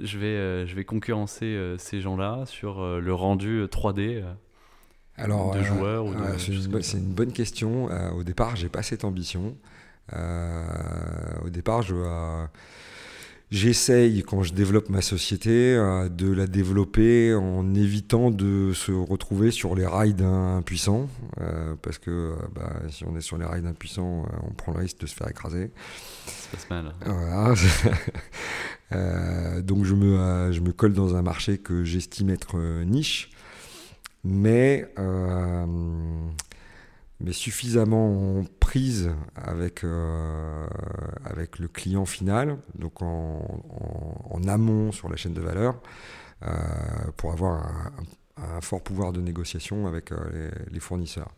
je 0.00 0.16
vais, 0.16 0.64
je 0.68 0.76
vais 0.76 0.84
concurrencer 0.84 1.74
ces 1.76 2.00
gens-là 2.00 2.46
sur 2.46 3.00
le 3.00 3.14
rendu 3.14 3.64
3D 3.64 4.22
alors, 5.16 5.54
euh, 5.54 6.34
c'est 6.38 6.98
une, 6.98 7.12
bonne 7.12 7.32
question. 7.32 7.88
Euh, 7.90 8.10
au 8.10 8.24
départ, 8.24 8.56
j'ai 8.56 8.68
pas 8.68 8.82
cette 8.82 9.04
ambition. 9.04 9.56
Euh, 10.12 10.64
au 11.44 11.50
départ, 11.50 11.82
je, 11.82 11.94
j'essaye, 13.52 14.24
quand 14.24 14.42
je 14.42 14.54
développe 14.54 14.88
ma 14.88 15.02
société, 15.02 15.76
de 16.10 16.32
la 16.32 16.48
développer 16.48 17.32
en 17.32 17.74
évitant 17.76 18.32
de 18.32 18.72
se 18.74 18.90
retrouver 18.90 19.52
sur 19.52 19.76
les 19.76 19.86
rails 19.86 20.14
d'un 20.14 20.62
puissant. 20.62 21.08
parce 21.80 21.98
que 21.98 22.34
bah, 22.52 22.72
si 22.88 23.04
on 23.04 23.16
est 23.16 23.20
sur 23.20 23.38
les 23.38 23.44
rails 23.44 23.62
d'un 23.62 23.72
puissant, 23.72 24.26
on 24.42 24.50
prend 24.52 24.72
le 24.72 24.78
risque 24.80 24.98
de 24.98 25.06
se 25.06 25.14
faire 25.14 25.28
écraser. 25.28 25.70
Ça 26.26 26.48
passe 26.50 26.70
mal. 26.70 26.92
donc, 29.62 29.84
je 29.84 29.94
me, 29.94 30.50
je 30.50 30.60
me 30.60 30.72
colle 30.72 30.92
dans 30.92 31.14
un 31.14 31.22
marché 31.22 31.58
que 31.58 31.84
j'estime 31.84 32.30
être 32.30 32.58
niche 32.82 33.30
mais, 34.24 34.90
euh, 34.98 35.66
mais 37.20 37.32
suffisamment 37.32 38.38
en 38.40 38.44
prise 38.58 39.10
avec, 39.36 39.84
euh, 39.84 40.66
avec 41.24 41.58
le 41.58 41.68
client 41.68 42.06
final, 42.06 42.56
donc 42.74 43.02
en, 43.02 43.62
en, 44.30 44.48
amont 44.48 44.92
sur 44.92 45.08
la 45.08 45.16
chaîne 45.16 45.34
de 45.34 45.40
valeur, 45.40 45.80
euh, 46.46 46.50
pour 47.16 47.32
avoir 47.32 47.92
un, 48.36 48.60
fort 48.60 48.82
pouvoir 48.82 49.12
de 49.12 49.20
négociation 49.20 49.86
avec 49.86 50.10
les, 50.70 50.80
fournisseurs. 50.80 51.30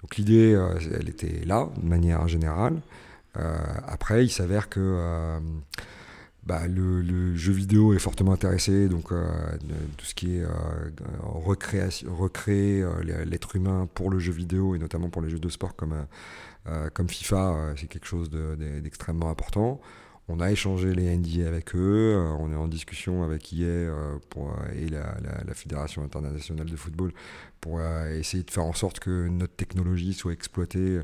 Donc 0.00 0.16
l'idée, 0.16 0.58
elle 0.98 1.08
était 1.08 1.44
là, 1.44 1.68
de 1.76 1.86
manière 1.86 2.28
générale. 2.28 2.80
après, 3.34 4.24
il 4.24 4.30
s'avère 4.30 4.68
que 4.68 5.38
bah, 6.44 6.66
le, 6.66 7.34
jeu 7.36 7.52
vidéo 7.52 7.92
est 7.92 7.98
fortement 7.98 8.32
intéressé, 8.32 8.88
donc 8.88 9.12
euh, 9.12 9.28
tout 9.96 10.06
ce 10.06 10.14
qui 10.14 10.38
est 10.38 10.42
euh, 10.42 10.48
recréer 11.22 12.82
euh, 12.82 13.24
l'être 13.24 13.56
humain 13.56 13.88
pour 13.94 14.10
le 14.10 14.18
jeu 14.18 14.32
vidéo 14.32 14.74
et 14.74 14.78
notamment 14.78 15.10
pour 15.10 15.20
les 15.22 15.28
jeux 15.28 15.38
de 15.38 15.48
sport 15.48 15.76
comme, 15.76 16.06
comme 16.94 17.08
FIFA, 17.08 17.74
c'est 17.76 17.88
quelque 17.88 18.06
chose 18.06 18.30
d'extrêmement 18.30 19.30
important. 19.30 19.80
On 20.28 20.38
a 20.38 20.50
échangé 20.52 20.94
les 20.94 21.16
NDA 21.16 21.48
avec 21.48 21.74
eux, 21.74 22.16
on 22.38 22.52
est 22.52 22.56
en 22.56 22.68
discussion 22.68 23.24
avec 23.24 23.52
EA 23.52 23.90
pour, 24.28 24.54
et 24.76 24.88
la, 24.88 25.16
la, 25.44 25.54
Fédération 25.54 26.04
internationale 26.04 26.70
de 26.70 26.76
football 26.76 27.12
pour 27.60 27.80
essayer 27.82 28.44
de 28.44 28.50
faire 28.50 28.64
en 28.64 28.72
sorte 28.72 29.00
que 29.00 29.28
notre 29.28 29.56
technologie 29.56 30.12
soit 30.12 30.32
exploitée 30.32 31.00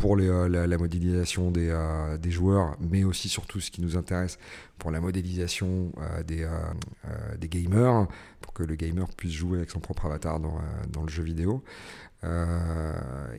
pour 0.00 0.16
euh, 0.18 0.48
la, 0.48 0.78
modélisation 0.78 1.50
des, 1.50 1.68
euh, 1.68 2.16
des, 2.16 2.30
joueurs, 2.30 2.76
mais 2.80 3.04
aussi 3.04 3.28
surtout 3.28 3.60
ce 3.60 3.70
qui 3.70 3.82
nous 3.82 3.96
intéresse 3.96 4.38
pour 4.78 4.90
la 4.90 5.00
modélisation 5.00 5.92
euh, 6.00 6.22
des, 6.22 7.48
gamers, 7.48 8.06
pour 8.40 8.54
que 8.54 8.62
le 8.62 8.76
gamer 8.76 9.06
puisse 9.14 9.32
jouer 9.32 9.58
avec 9.58 9.70
son 9.70 9.80
propre 9.80 10.06
avatar 10.06 10.40
dans, 10.40 11.02
le 11.02 11.08
jeu 11.08 11.22
vidéo. 11.22 11.62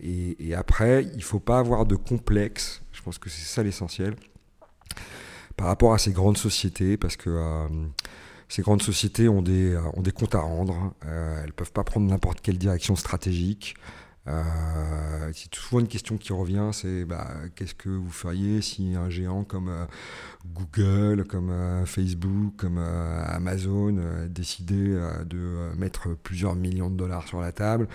Et, 0.03 0.53
après, 0.56 1.03
il 1.03 1.18
ne 1.18 1.24
faut 1.24 1.39
pas 1.39 1.60
avoir 1.60 1.86
de 1.86 1.96
complexe, 1.96 2.84
je 2.91 3.01
pense 3.01 3.18
que 3.18 3.30
c'est 3.30 3.46
ça 3.46 3.63
l'essentiel, 3.63 4.15
par 5.58 5.68
rapport 5.68 5.94
à 5.94 5.98
ces 5.98 6.12
grandes 6.12 6.38
sociétés, 6.38 6.96
parce 6.96 7.18
que 7.18 7.68
ces 8.50 8.62
grandes 8.62 8.84
sociétés 8.84 9.27
ont 9.27 9.41
des 9.41 10.12
comptes 10.13 10.36
à 10.36 10.41
rendre, 10.41 10.94
elles 11.01 11.48
ne 11.48 11.51
peuvent 11.51 11.72
pas 11.72 11.84
prendre 11.84 12.08
n'importe 12.08 12.41
quelle 12.41 12.60
direction 12.60 12.96
stratégique. 12.96 13.75
Euh, 14.27 15.31
c'est 15.33 15.53
souvent 15.55 15.79
une 15.79 15.87
question 15.87 16.17
qui 16.17 16.31
revient, 16.31 16.69
c'est 16.73 17.05
bah, 17.05 17.27
qu'est-ce 17.55 17.73
que 17.73 17.89
vous 17.89 18.11
feriez 18.11 18.61
si 18.61 18.93
un 18.95 19.09
géant 19.09 19.43
comme 19.43 19.69
euh, 19.69 19.85
Google, 20.45 21.25
comme 21.25 21.49
euh, 21.49 21.85
Facebook, 21.85 22.53
comme 22.57 22.77
Amazon 22.77 23.97
décidait 24.29 24.95
de 25.25 25.71
mettre 25.75 26.09
plusieurs 26.15 26.55
millions 26.55 26.89
de 26.89 26.95
dollars 26.95 27.27
sur 27.27 27.41
la 27.41 27.51
table 27.51 27.87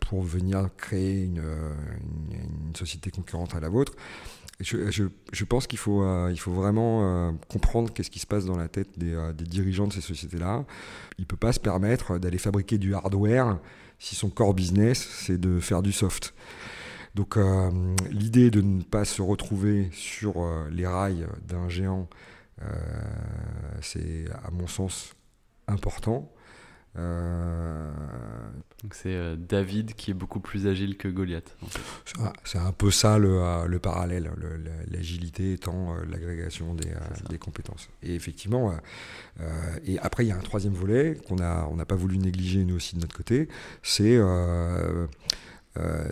pour 0.00 0.22
venir 0.22 0.68
créer 0.76 1.24
une, 1.24 1.42
société 2.74 3.10
concurrente 3.10 3.54
à 3.54 3.60
la 3.60 3.68
vôtre? 3.68 3.92
Je, 4.60 5.44
pense 5.44 5.66
qu'il 5.66 5.78
faut, 5.78 6.04
il 6.28 6.38
faut 6.38 6.52
vraiment 6.52 7.32
comprendre 7.48 7.92
qu'est-ce 7.92 8.10
qui 8.10 8.18
se 8.18 8.26
passe 8.26 8.44
dans 8.44 8.56
la 8.56 8.68
tête 8.68 8.98
des, 8.98 9.16
des 9.34 9.44
dirigeants 9.44 9.86
de 9.86 9.92
ces 9.92 10.00
sociétés-là. 10.00 10.64
Il 11.18 11.22
ne 11.22 11.26
peut 11.26 11.36
pas 11.36 11.52
se 11.52 11.60
permettre 11.60 12.18
d'aller 12.18 12.38
fabriquer 12.38 12.78
du 12.78 12.94
hardware 12.94 13.58
si 14.00 14.16
son 14.16 14.30
core 14.30 14.54
business, 14.54 15.06
c'est 15.24 15.38
de 15.38 15.60
faire 15.60 15.82
du 15.82 15.92
soft. 15.92 16.34
Donc 17.14 17.36
euh, 17.36 17.70
l'idée 18.10 18.50
de 18.50 18.62
ne 18.62 18.82
pas 18.82 19.04
se 19.04 19.22
retrouver 19.22 19.90
sur 19.92 20.42
euh, 20.42 20.68
les 20.70 20.86
rails 20.86 21.26
d'un 21.46 21.68
géant, 21.68 22.08
euh, 22.62 22.66
c'est 23.82 24.24
à 24.44 24.50
mon 24.50 24.66
sens 24.66 25.14
important. 25.66 26.32
Euh, 26.98 27.92
Donc 28.82 28.94
c'est 28.94 29.14
euh, 29.14 29.36
David 29.36 29.94
qui 29.94 30.10
est 30.10 30.14
beaucoup 30.14 30.40
plus 30.40 30.66
agile 30.66 30.96
que 30.96 31.06
Goliath. 31.06 31.56
C'est 32.44 32.58
un 32.58 32.72
peu 32.72 32.90
ça 32.90 33.18
le, 33.18 33.40
euh, 33.40 33.78
parallèle, 33.78 34.30
l'agilité 34.90 35.52
étant 35.52 35.94
l'agrégation 36.10 36.74
des, 36.74 36.92
des, 37.28 37.38
compétences. 37.38 37.88
Et 38.02 38.14
effectivement, 38.14 38.74
et 39.84 39.98
après 40.00 40.24
il 40.24 40.28
y 40.28 40.32
a 40.32 40.36
un 40.36 40.40
troisième 40.40 40.74
volet 40.74 41.16
qu'on 41.28 41.36
n'a 41.36 41.66
on 41.70 41.76
pas 41.76 41.94
voulu 41.94 42.18
négliger 42.18 42.64
nous 42.64 42.76
aussi 42.76 42.96
de 42.96 43.00
notre 43.00 43.16
côté, 43.16 43.48
c'est 43.82 44.18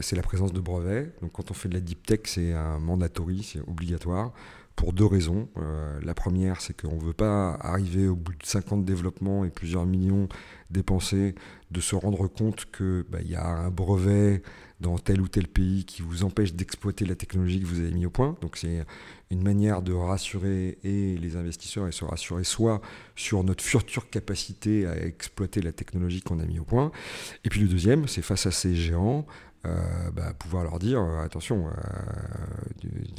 c'est 0.00 0.16
la 0.16 0.23
présence 0.23 0.52
de 0.52 0.61
brevets. 0.61 1.12
Donc 1.20 1.32
quand 1.32 1.50
on 1.50 1.54
fait 1.54 1.68
de 1.68 1.75
la 1.75 1.80
deep 1.80 2.06
tech, 2.06 2.20
c'est 2.25 2.52
un 2.52 2.78
mandatory, 2.78 3.42
c'est 3.42 3.61
obligatoire 3.68 4.32
pour 4.78 4.92
deux 4.92 5.04
raisons. 5.04 5.49
Euh, 5.56 5.99
la 6.04 6.14
première, 6.14 6.61
c'est 6.61 6.80
qu'on 6.80 6.94
ne 6.94 7.02
veut 7.02 7.12
pas 7.12 7.54
arriver 7.54 8.06
au 8.06 8.14
bout 8.14 8.30
de 8.30 8.47
50 8.47 8.85
développements 8.85 9.44
et 9.44 9.50
plusieurs 9.50 9.85
millions 9.85 10.28
dépensés, 10.70 11.35
de 11.73 11.80
se 11.80 11.97
rendre 11.97 12.28
compte 12.28 12.64
qu'il 12.70 13.04
bah, 13.08 13.20
y 13.20 13.35
a 13.35 13.44
un 13.44 13.70
brevet 13.70 14.40
dans 14.78 14.97
tel 14.97 15.20
ou 15.20 15.26
tel 15.26 15.49
pays 15.49 15.85
qui 15.85 16.02
vous 16.02 16.23
empêche 16.23 16.54
d'exploiter 16.54 17.04
la 17.04 17.16
technologie 17.16 17.61
que 17.61 17.66
vous 17.66 17.80
avez 17.80 17.90
mis 17.90 18.06
au 18.06 18.11
point. 18.11 18.37
Donc 18.40 18.56
c'est 18.56 18.85
une 19.32 19.42
manière 19.42 19.82
de 19.82 19.92
rassurer 19.92 20.78
les 20.85 21.37
investisseurs 21.37 21.88
et 21.88 21.92
se 21.92 22.04
rassurer 22.04 22.44
soit 22.44 22.80
sur 23.16 23.42
notre 23.42 23.64
future 23.64 24.08
capacité 24.08 24.87
à 24.87 24.97
exploiter 25.04 25.61
la 25.61 25.73
technologie 25.73 26.23
qu'on 26.23 26.38
a 26.38 26.44
mis 26.44 26.61
au 26.61 26.64
point. 26.64 26.92
Et 27.44 27.49
puis 27.49 27.61
le 27.61 27.68
deuxième, 27.68 28.06
c'est 28.06 28.23
face 28.23 28.47
à 28.47 28.52
ces 28.52 28.76
géants, 28.76 29.26
euh, 29.66 30.10
bah, 30.12 30.32
pouvoir 30.38 30.62
leur 30.62 30.78
dire 30.78 31.00
euh, 31.00 31.24
attention, 31.24 31.66
euh, 31.66 31.70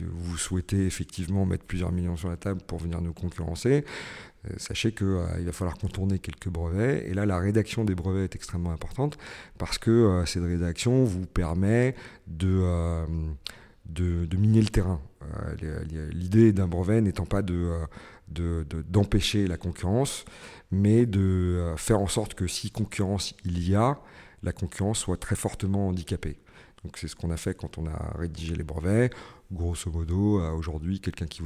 vous 0.10 0.38
souhaitez 0.38 0.86
effectivement 0.86 1.46
mettre 1.46 1.65
plusieurs 1.65 1.91
millions 1.91 2.15
sur 2.15 2.29
la 2.29 2.38
table 2.38 2.62
pour 2.65 2.79
venir 2.79 3.01
nous 3.01 3.12
concurrencer. 3.12 3.84
sachez 4.55 4.93
qu'il 4.93 5.05
va 5.08 5.51
falloir 5.51 5.77
contourner 5.77 6.19
quelques 6.19 6.48
brevets. 6.48 7.05
Et 7.08 7.13
là, 7.13 7.25
la 7.25 7.38
rédaction 7.39 7.84
des 7.84 7.93
brevets 7.93 8.24
est 8.24 8.36
extrêmement 8.36 8.72
importante 8.72 9.17
parce 9.58 9.77
que 9.77 10.24
cette 10.25 10.43
rédaction 10.43 11.03
vous 11.03 11.25
permet 11.25 11.93
de 12.27 13.05
de, 13.86 14.38
miner 14.38 14.62
le 14.62 14.69
terrain. 14.69 15.01
L'idée 16.13 16.53
d'un 16.53 16.67
brevet 16.67 17.01
n'étant 17.01 17.25
pas 17.25 17.41
de, 17.41 17.86
d'empêcher 18.29 19.46
la 19.46 19.58
concurrence, 19.58 20.24
mais 20.72 21.05
de 21.05 21.74
faire 21.75 22.00
en 22.00 22.08
sorte 22.08 22.34
que 22.34 22.48
si 22.48 22.72
concurrence 22.72 23.36
il 23.43 23.67
y 23.67 23.75
a, 23.75 24.00
la 24.43 24.51
concurrence 24.51 25.00
soit 25.00 25.17
très 25.17 25.36
fortement 25.36 25.88
handicapée. 25.88 26.38
Donc 26.84 26.98
c'est 26.98 27.08
ce 27.08 27.15
qu'on 27.15 27.29
a 27.31 27.38
fait 27.38 27.55
quand 27.55 27.77
on 27.77 27.88
a 27.88 28.13
rédigé 28.17 28.55
les 28.55 28.63
brevets. 28.63 29.12
Grosso 29.51 29.91
modo, 29.91 30.39
euh, 30.39 30.51
aujourd'hui, 30.51 31.01
quelqu'un 31.01 31.25
qui 31.25 31.41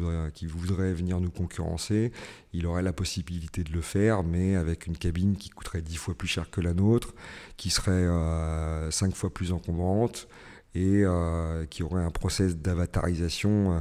voudrait, 0.45 0.93
venir 0.93 1.19
nous 1.21 1.31
concurrencer, 1.31 2.12
il 2.51 2.67
aurait 2.67 2.83
la 2.83 2.93
possibilité 2.93 3.63
de 3.63 3.71
le 3.71 3.81
faire, 3.81 4.23
mais 4.23 4.55
avec 4.55 4.88
une 4.88 4.97
cabine 4.97 5.38
qui 5.38 5.50
coûterait 5.50 5.81
10 5.81 5.95
fois 5.95 6.13
plus 6.13 6.27
cher 6.27 6.51
que 6.51 6.62
la 6.62 6.73
nôtre, 6.73 7.13
qui 7.55 7.69
serait 7.69 7.91
euh, 7.91 8.91
5 8.91 9.15
fois 9.15 9.33
plus 9.33 9.53
encombrante 9.53 10.27
et 10.75 11.03
euh, 11.03 11.65
qui 11.65 11.83
aurait 11.83 12.03
un 12.03 12.12
process 12.12 12.57
d'avatarisation. 12.57 13.73
Euh, 13.73 13.79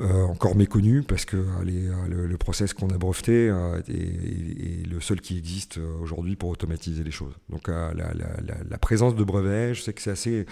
encore 0.00 0.56
méconnu 0.56 1.02
parce 1.02 1.24
que 1.24 1.36
le, 1.36 2.36
process 2.36 2.72
qu'on 2.72 2.88
a 2.90 2.98
breveté 2.98 3.46
est, 3.88 4.86
le 4.86 5.00
seul 5.00 5.20
qui 5.20 5.36
existe 5.36 5.78
aujourd'hui 6.00 6.36
pour 6.36 6.50
automatiser 6.50 7.04
les 7.04 7.10
choses. 7.10 7.34
Donc 7.48 7.68
la, 7.68 8.78
présence 8.78 9.14
de 9.14 9.24
brevets, 9.24 9.74
je 9.74 9.82
sais 9.82 9.92
que 9.92 10.02
c'est 10.02 10.46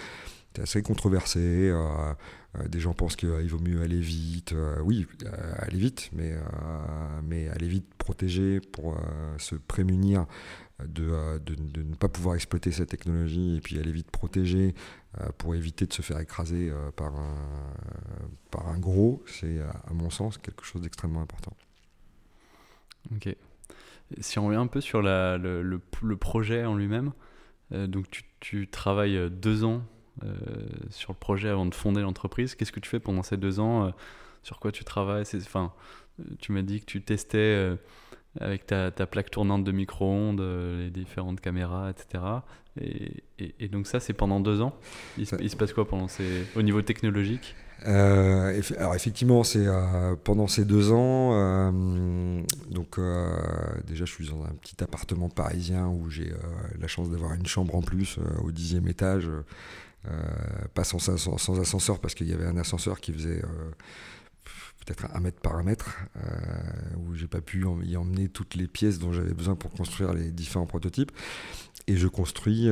assez, 0.61 0.81
controversé. 0.81 1.39
Euh, 1.39 2.13
euh, 2.57 2.67
des 2.67 2.79
gens 2.79 2.93
pensent 2.93 3.15
qu'il 3.15 3.49
vaut 3.49 3.59
mieux 3.59 3.81
aller 3.81 3.99
vite. 3.99 4.53
Euh, 4.53 4.77
oui, 4.83 5.07
aller 5.59 5.77
vite, 5.77 6.11
mais, 6.13 7.47
aller 7.49 7.67
vite 7.67 7.87
protégé 7.97 8.59
pour 8.59 8.97
se 9.37 9.55
prémunir 9.55 10.25
de, 10.85 11.39
de, 11.39 11.83
ne 11.83 11.95
pas 11.95 12.07
pouvoir 12.07 12.35
exploiter 12.35 12.71
cette 12.71 12.89
technologie 12.89 13.57
et 13.57 13.61
puis 13.61 13.79
aller 13.79 13.91
vite 13.91 14.11
protégé 14.11 14.75
pour 15.37 15.55
éviter 15.55 15.85
de 15.85 15.93
se 15.93 16.01
faire 16.01 16.19
écraser 16.19 16.71
par, 16.95 17.15
un, 17.15 17.35
par 18.51 18.67
un 18.67 18.77
gros, 18.77 19.23
c'est 19.25 19.59
à 19.59 19.93
mon 19.93 20.09
sens 20.09 20.37
quelque 20.37 20.63
chose 20.63 20.81
d'extrêmement 20.81 21.21
important. 21.21 21.55
Ok. 23.15 23.35
Si 24.19 24.39
on 24.39 24.47
revient 24.47 24.57
un 24.57 24.67
peu 24.67 24.81
sur 24.81 25.01
le, 25.01 25.79
projet 26.19 26.65
en 26.65 26.75
lui-même, 26.75 27.13
donc 27.71 28.23
tu, 28.39 28.67
travailles 28.67 29.29
deux 29.31 29.63
ans 29.63 29.83
euh, 30.23 30.35
sur 30.89 31.11
le 31.11 31.17
projet 31.17 31.49
avant 31.49 31.65
de 31.65 31.75
fonder 31.75 32.01
l'entreprise. 32.01 32.55
Qu'est-ce 32.55 32.71
que 32.71 32.79
tu 32.79 32.89
fais 32.89 32.99
pendant 32.99 33.21
ces 33.21 33.37
deux 33.37 33.59
ans 33.59 33.85
euh, 33.85 33.91
Sur 34.41 34.59
quoi 34.59 34.71
tu 34.71 34.83
travailles? 34.83 35.25
Enfin, 35.35 35.73
euh, 36.19 36.23
Tu 36.39 36.51
m'as 36.51 36.63
dit 36.63 36.79
que 36.79 36.85
tu 36.85 37.01
testais 37.03 37.77
avec 38.39 38.65
ta, 38.65 38.91
plaque 38.91 39.29
tournante 39.29 39.63
de 39.63 39.71
micro-ondes, 39.71 40.41
les 40.41 40.89
différentes 40.89 41.39
caméras, 41.39 41.91
etc. 41.91 42.23
Et, 42.79 43.67
donc 43.67 43.87
ça, 43.87 43.99
c'est 43.99 44.13
pendant 44.13 44.39
deux 44.39 44.61
ans. 44.61 44.75
Il, 45.17 45.25
se 45.25 45.55
passe 45.55 45.73
quoi 45.73 45.87
pendant 45.87 46.07
ces... 46.07 46.45
au 46.55 46.61
niveau 46.61 46.81
technologique? 46.81 47.55
Alors 47.85 48.95
effectivement, 48.95 49.43
c'est 49.43 49.67
pendant 50.23 50.47
ces 50.47 50.65
deux 50.65 50.91
ans. 50.91 51.71
donc 52.71 52.99
déjà, 53.85 54.05
je 54.05 54.11
suis 54.11 54.27
dans 54.27 54.43
un 54.43 54.53
petit 54.61 54.83
appartement 54.83 55.29
parisien 55.29 55.87
où 55.87 56.09
j'ai 56.09 56.31
la 56.79 56.87
chance 56.87 57.09
d'avoir 57.09 57.33
une 57.33 57.45
chambre 57.45 57.75
en 57.75 57.81
plus 57.81 58.17
au 58.43 58.51
dixième 58.51 58.87
étage. 58.87 59.29
Euh, 60.09 60.11
pas 60.73 60.83
sans, 60.83 61.09
ascenseur 61.09 61.99
parce 61.99 62.13
qu'il 62.13 62.29
y 62.29 62.33
avait 62.33 62.45
un 62.45 62.57
ascenseur 62.57 63.01
qui 63.01 63.11
faisait 63.11 63.41
euh, 63.43 63.71
peut-être 64.87 65.13
un 65.13 65.19
mètre 65.19 65.41
par 65.41 65.55
un 65.55 65.63
mètre, 65.63 65.99
euh, 66.15 66.95
où 66.97 67.13
j'ai 67.13 67.27
pas 67.27 67.41
pu 67.41 67.65
y 67.83 67.97
emmener 67.97 68.29
toutes 68.29 68.55
les 68.55 68.67
pièces 68.67 68.99
dont 68.99 69.11
j'avais 69.11 69.33
besoin 69.33 69.55
pour 69.55 69.71
construire 69.71 70.13
les 70.13 70.31
différents 70.31 70.65
prototypes. 70.65 71.11
Et 71.87 71.97
je 71.97 72.07
construis 72.07 72.69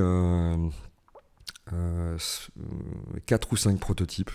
quatre 3.25 3.51
ou 3.51 3.57
cinq 3.57 3.79
prototypes. 3.79 4.31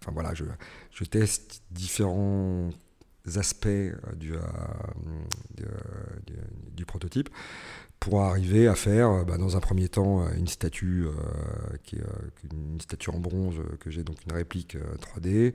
Enfin 0.00 0.12
voilà, 0.12 0.34
je, 0.34 1.04
teste 1.04 1.62
différents 1.70 2.70
aspects 3.36 3.68
du, 4.16 4.34
prototype 6.86 7.30
pour 8.04 8.20
arriver 8.20 8.68
à 8.68 8.74
faire, 8.74 9.08
euh, 9.08 9.24
bah, 9.24 9.38
dans 9.38 9.56
un 9.56 9.60
premier 9.60 9.88
temps, 9.88 10.20
euh, 10.20 10.28
une 10.36 10.46
statue, 10.46 11.06
euh, 11.06 11.12
qui 11.84 11.96
est 11.96 12.02
une 12.52 12.78
statue 12.78 13.08
en 13.08 13.18
bronze, 13.18 13.54
que 13.80 13.90
j'ai 13.90 14.04
donc 14.04 14.18
une 14.26 14.34
réplique 14.34 14.76
3D, 15.00 15.54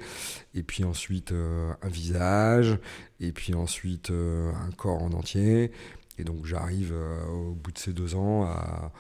et 0.56 0.64
puis 0.64 0.84
ensuite 0.84 1.32
un 1.32 1.88
visage, 1.88 2.80
et 3.20 3.32
puis 3.34 3.54
ensuite 3.54 4.10
un 4.12 4.72
corps 4.76 5.04
en 5.04 5.12
entier. 5.12 5.72
Et 6.18 6.24
donc 6.24 6.46
j'arrive 6.46 6.94
au 7.32 7.52
bout 7.52 7.72
de 7.72 7.78
ces 7.78 7.94
deux 7.94 8.16
ans 8.16 8.46
à, 8.46 8.92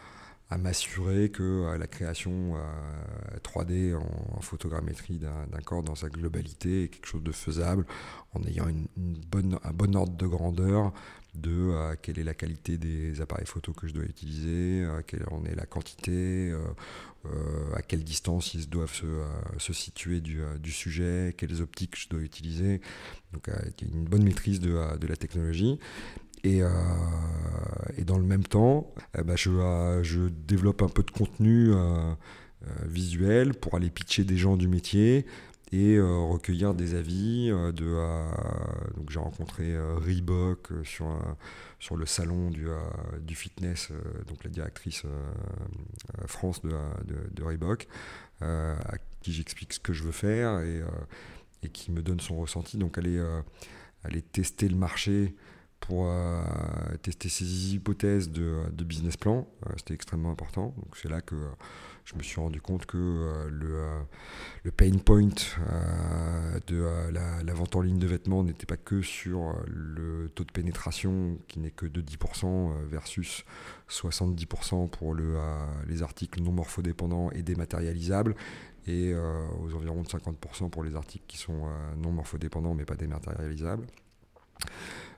m'assurer 0.57 1.29
que 1.29 1.75
la 1.77 1.87
création 1.87 2.55
3D 3.43 3.95
en, 3.95 4.41
photogrammétrie 4.41 5.19
d'un 5.19 5.61
corps 5.63 5.83
dans 5.83 5.95
sa 5.95 6.09
globalité 6.09 6.85
est 6.85 6.87
quelque 6.87 7.05
chose 7.05 7.23
de 7.23 7.31
faisable 7.31 7.85
en 8.33 8.43
ayant 8.43 8.67
une 8.67 8.87
bonne, 9.31 9.59
un 9.63 9.71
bon 9.71 9.95
ordre 9.95 10.17
de 10.17 10.27
grandeur 10.27 10.91
de 11.35 11.51
euh, 11.51 11.95
quelle 12.01 12.19
est 12.19 12.23
la 12.23 12.33
qualité 12.33 12.77
des 12.77 13.21
appareils 13.21 13.45
photo 13.45 13.73
que 13.73 13.87
je 13.87 13.93
dois 13.93 14.03
utiliser, 14.03 14.83
euh, 14.83 15.01
quelle 15.05 15.25
en 15.31 15.45
est 15.45 15.55
la 15.55 15.65
quantité, 15.65 16.51
euh, 16.51 17.73
à 17.75 17.81
quelle 17.81 18.03
distance 18.03 18.53
ils 18.53 18.69
doivent 18.69 18.93
se, 19.57 19.73
situer 19.73 20.21
du, 20.21 20.71
sujet, 20.71 21.35
quelles 21.37 21.61
optiques 21.61 21.97
je 21.97 22.09
dois 22.09 22.21
utiliser. 22.21 22.81
Donc 23.33 23.49
une 23.81 24.05
bonne 24.05 24.23
maîtrise 24.23 24.59
de, 24.59 25.05
la 25.05 25.15
technologie. 25.17 25.79
Et, 26.43 26.61
dans 28.05 28.17
le 28.17 28.23
même 28.23 28.43
temps, 28.43 28.93
bah, 29.13 29.35
je, 29.35 29.49
je, 30.03 30.29
développe 30.29 30.81
un 30.81 30.87
peu 30.87 31.03
de 31.03 31.11
contenu 31.11 31.71
visuel 32.85 33.53
pour 33.53 33.75
aller 33.75 33.89
pitcher 33.89 34.23
des 34.23 34.37
gens 34.37 34.57
du 34.57 34.67
métier 34.67 35.25
et 35.71 35.95
euh, 35.95 36.17
recueillir 36.17 36.73
des 36.73 36.95
avis. 36.95 37.49
Euh, 37.51 37.71
donc 38.95 39.09
j'ai 39.09 39.19
rencontré 39.19 39.73
euh, 39.73 39.95
Reebok 39.95 40.71
sur, 40.83 41.95
le 41.95 42.05
salon 42.05 42.49
du, 42.49 43.35
fitness, 43.35 43.91
donc 44.27 44.43
la 44.43 44.49
directrice 44.49 45.03
France 46.25 46.61
de, 46.61 47.43
Reebok, 47.43 47.87
à 48.41 48.97
qui 49.21 49.33
j'explique 49.33 49.73
ce 49.73 49.79
que 49.79 49.93
je 49.93 50.03
veux 50.03 50.11
faire 50.11 50.59
et, 50.61 50.81
et, 51.63 51.69
qui 51.69 51.91
me 51.91 52.01
donne 52.01 52.19
son 52.19 52.37
ressenti. 52.37 52.77
Donc 52.77 52.97
aller, 52.97 53.21
aller 54.03 54.21
tester 54.21 54.67
le 54.67 54.75
marché 54.75 55.35
pour 55.79 56.11
tester 57.01 57.29
ses 57.29 57.73
hypothèses 57.73 58.29
de, 58.29 58.83
business 58.83 59.17
plan, 59.17 59.47
c'était 59.77 59.93
extrêmement 59.93 60.31
important. 60.31 60.73
Donc 60.77 60.95
c'est 60.97 61.09
là 61.09 61.21
que 61.21 61.35
je 62.11 62.17
me 62.17 62.23
suis 62.23 62.39
rendu 62.39 62.59
compte 62.59 62.87
que 62.87 62.97
euh, 62.97 63.49
le, 63.51 63.75
euh, 63.75 64.01
le, 64.63 64.71
pain 64.71 64.97
point 64.97 65.27
euh, 65.59 66.59
de 66.65 66.83
la, 67.11 67.53
vente 67.53 67.75
en 67.75 67.81
ligne 67.81 67.99
de 67.99 68.07
vêtements 68.07 68.43
n'était 68.43 68.65
pas 68.65 68.77
que 68.77 69.01
sur 69.01 69.55
le 69.67 70.27
taux 70.29 70.43
de 70.43 70.51
pénétration 70.51 71.37
qui 71.47 71.59
n'est 71.59 71.71
que 71.71 71.85
de 71.85 72.01
10% 72.01 72.85
versus 72.87 73.45
70% 73.89 74.89
pour 74.89 75.13
le, 75.13 75.37
les 75.87 76.01
articles 76.01 76.41
non 76.41 76.51
morphodépendants 76.51 77.29
et 77.31 77.43
dématérialisables 77.43 78.35
et 78.87 79.13
aux 79.13 79.75
environs 79.75 80.01
de 80.01 80.07
50% 80.07 80.69
pour 80.69 80.83
les 80.83 80.95
articles 80.95 81.25
qui 81.27 81.37
sont 81.37 81.69
non 81.97 82.11
morphodépendants 82.11 82.73
mais 82.73 82.85
pas 82.85 82.95
dématérialisables. 82.95 83.85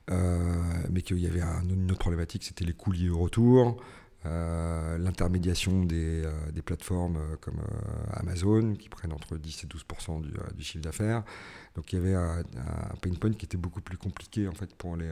Mais 0.09 1.01
qu'il 1.01 1.19
y 1.19 1.27
avait 1.27 1.41
une 1.41 1.91
autre 1.91 1.99
problématique, 1.99 2.43
c'était 2.43 2.65
les 2.65 2.73
coûts 2.73 2.91
liés 2.91 3.09
au 3.09 3.19
retour, 3.19 3.81
euh, 4.27 4.99
l'intermédiation 4.99 5.83
des, 5.83 6.23
euh, 6.23 6.61
plateformes 6.63 7.17
euh, 7.17 7.35
comme 7.41 7.59
Amazon 8.13 8.75
qui 8.75 8.87
prennent 8.87 9.13
entre 9.13 9.35
10 9.35 9.63
et 9.63 9.67
12 9.67 9.85
du, 10.21 10.29
du, 10.55 10.63
chiffre 10.63 10.83
d'affaires. 10.83 11.23
Donc 11.75 11.91
il 11.91 11.95
y 11.95 12.01
avait 12.01 12.13
un, 12.13 12.43
pain 13.01 13.09
point 13.19 13.31
qui 13.33 13.45
était 13.45 13.57
beaucoup 13.57 13.81
plus 13.81 13.97
compliqué 13.97 14.47
en 14.47 14.51
fait 14.51 14.75
pour 14.75 14.95
les, 14.95 15.09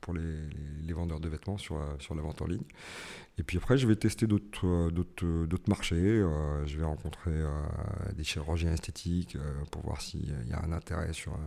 pour 0.00 0.14
les, 0.14 0.92
vendeurs 0.92 1.20
de 1.20 1.28
vêtements 1.28 1.58
sur, 1.58 1.78
sur 2.00 2.14
la 2.14 2.22
vente 2.22 2.40
en 2.42 2.46
ligne. 2.46 2.64
Et 3.38 3.42
puis 3.42 3.58
après, 3.58 3.76
je 3.76 3.86
vais 3.86 3.96
tester 3.96 4.26
d'autres, 4.26 4.90
d'autres, 4.90 5.68
marchés. 5.68 6.24
je 6.64 6.78
vais 6.78 6.84
rencontrer 6.84 7.42
des 8.16 8.24
chirurgiens 8.24 8.72
esthétiques 8.72 9.36
pour 9.70 9.82
voir 9.82 10.00
s'il 10.00 10.30
y 10.48 10.52
a 10.54 10.64
un 10.64 10.72
intérêt 10.72 11.12
sur 11.12 11.38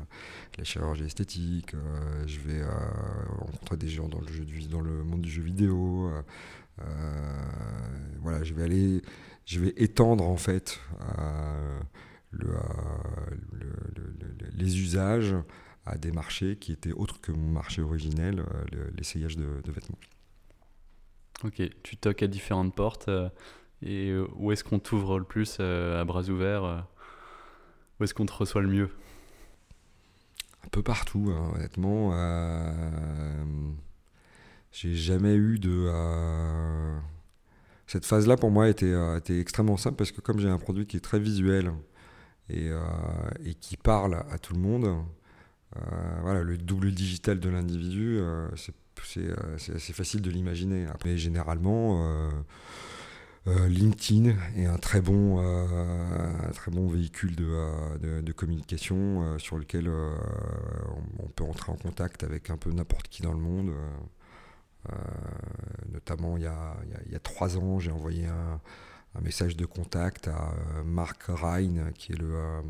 la 0.59 0.63
chirurgie 0.63 1.05
esthétique. 1.05 1.75
je 2.27 2.39
vais 2.41 2.61
des 3.75 3.89
gens 3.89 4.07
dans 4.07 4.21
le, 4.21 4.27
jeu, 4.27 4.45
dans 4.69 4.81
le 4.81 5.03
monde 5.03 5.21
du 5.21 5.29
jeu 5.29 5.41
vidéo. 5.41 6.11
Euh, 6.81 8.21
voilà, 8.21 8.43
je 8.43 8.53
vais 8.53 8.63
aller, 8.63 9.01
je 9.45 9.59
vais 9.59 9.73
étendre 9.77 10.23
en 10.23 10.37
fait 10.37 10.79
euh, 11.17 11.79
le, 12.31 12.55
les 14.55 14.79
usages 14.79 15.35
à 15.85 15.97
des 15.97 16.11
marchés 16.11 16.55
qui 16.57 16.71
étaient 16.71 16.91
autres 16.91 17.19
que 17.21 17.31
mon 17.31 17.49
marché 17.49 17.81
originel, 17.81 18.39
euh, 18.39 18.89
l'essayage 18.95 19.37
de, 19.37 19.71
vêtements. 19.71 19.99
Ok, 21.43 21.61
tu 21.83 21.97
toques 21.97 22.23
à 22.23 22.27
différentes 22.27 22.75
portes. 22.75 23.09
et 23.81 24.13
où 24.35 24.51
est-ce 24.51 24.63
qu'on 24.63 24.79
t'ouvre 24.79 25.19
le 25.19 25.25
plus 25.25 25.59
à 25.59 26.03
bras 26.03 26.23
ouverts 26.29 26.87
Où 27.99 28.03
est-ce 28.03 28.13
qu'on 28.13 28.25
te 28.25 28.33
reçoit 28.33 28.61
le 28.61 28.67
mieux? 28.67 28.89
Un 30.69 30.71
peu 30.71 30.83
partout, 30.83 31.33
hein, 31.35 31.51
honnêtement. 31.55 32.13
J'ai 34.71 34.93
jamais 34.93 35.33
eu 35.33 35.57
de. 35.57 35.87
Euh, 35.89 36.99
cette 37.87 38.05
phase-là, 38.05 38.37
pour 38.37 38.51
moi, 38.51 38.69
était, 38.69 38.93
était 39.17 39.39
extrêmement 39.39 39.77
simple 39.77 39.95
parce 39.95 40.11
que 40.11 40.21
comme 40.21 40.39
j'ai 40.39 40.47
un 40.47 40.59
produit 40.59 40.85
qui 40.85 40.97
est 40.97 40.99
très 40.99 41.19
visuel 41.19 41.71
et, 42.51 42.69
et 43.43 43.55
qui 43.55 43.77
parle 43.77 44.23
à 44.29 44.37
tout 44.37 44.53
le 44.53 44.59
monde, 44.59 45.03
voilà, 46.21 46.43
le 46.43 46.55
double 46.55 46.91
digital 46.91 47.39
de 47.39 47.49
l'individu, 47.49 48.19
c'est 48.55 49.75
assez 49.75 49.93
facile 49.93 50.21
de 50.21 50.29
l'imaginer. 50.29 50.85
Mais 51.05 51.17
généralement, 51.17 52.03
euh, 52.05 52.29
LinkedIn 53.45 54.35
est 54.55 54.65
un 54.65 54.77
très 54.77 55.01
bon, 55.01 55.39
euh, 55.39 56.47
un 56.47 56.51
très 56.51 56.71
bon 56.71 56.87
véhicule 56.87 57.35
de, 57.35 57.47
euh, 57.47 58.21
de, 58.21 58.31
communication 58.31 59.37
sur 59.39 59.57
lequel 59.57 59.89
on, 59.89 61.27
peut 61.29 61.43
entrer 61.43 61.71
en 61.71 61.75
contact 61.75 62.23
avec 62.23 62.49
un 62.49 62.57
peu 62.57 62.71
n'importe 62.71 63.07
qui 63.07 63.21
dans 63.21 63.33
le 63.33 63.39
monde. 63.39 63.71
notamment, 65.91 66.37
il 66.37 66.43
y, 66.43 66.47
a, 66.47 66.75
il 67.05 67.11
y, 67.11 67.15
a, 67.15 67.19
trois 67.19 67.57
ans, 67.57 67.79
j'ai 67.79 67.91
envoyé 67.91 68.27
un, 68.27 68.59
message 69.21 69.57
de 69.57 69.65
contact 69.65 70.27
à 70.27 70.53
Mark 70.85 71.23
Ryan, 71.27 71.91
qui 71.93 72.13
est 72.13 72.17
le 72.17 72.61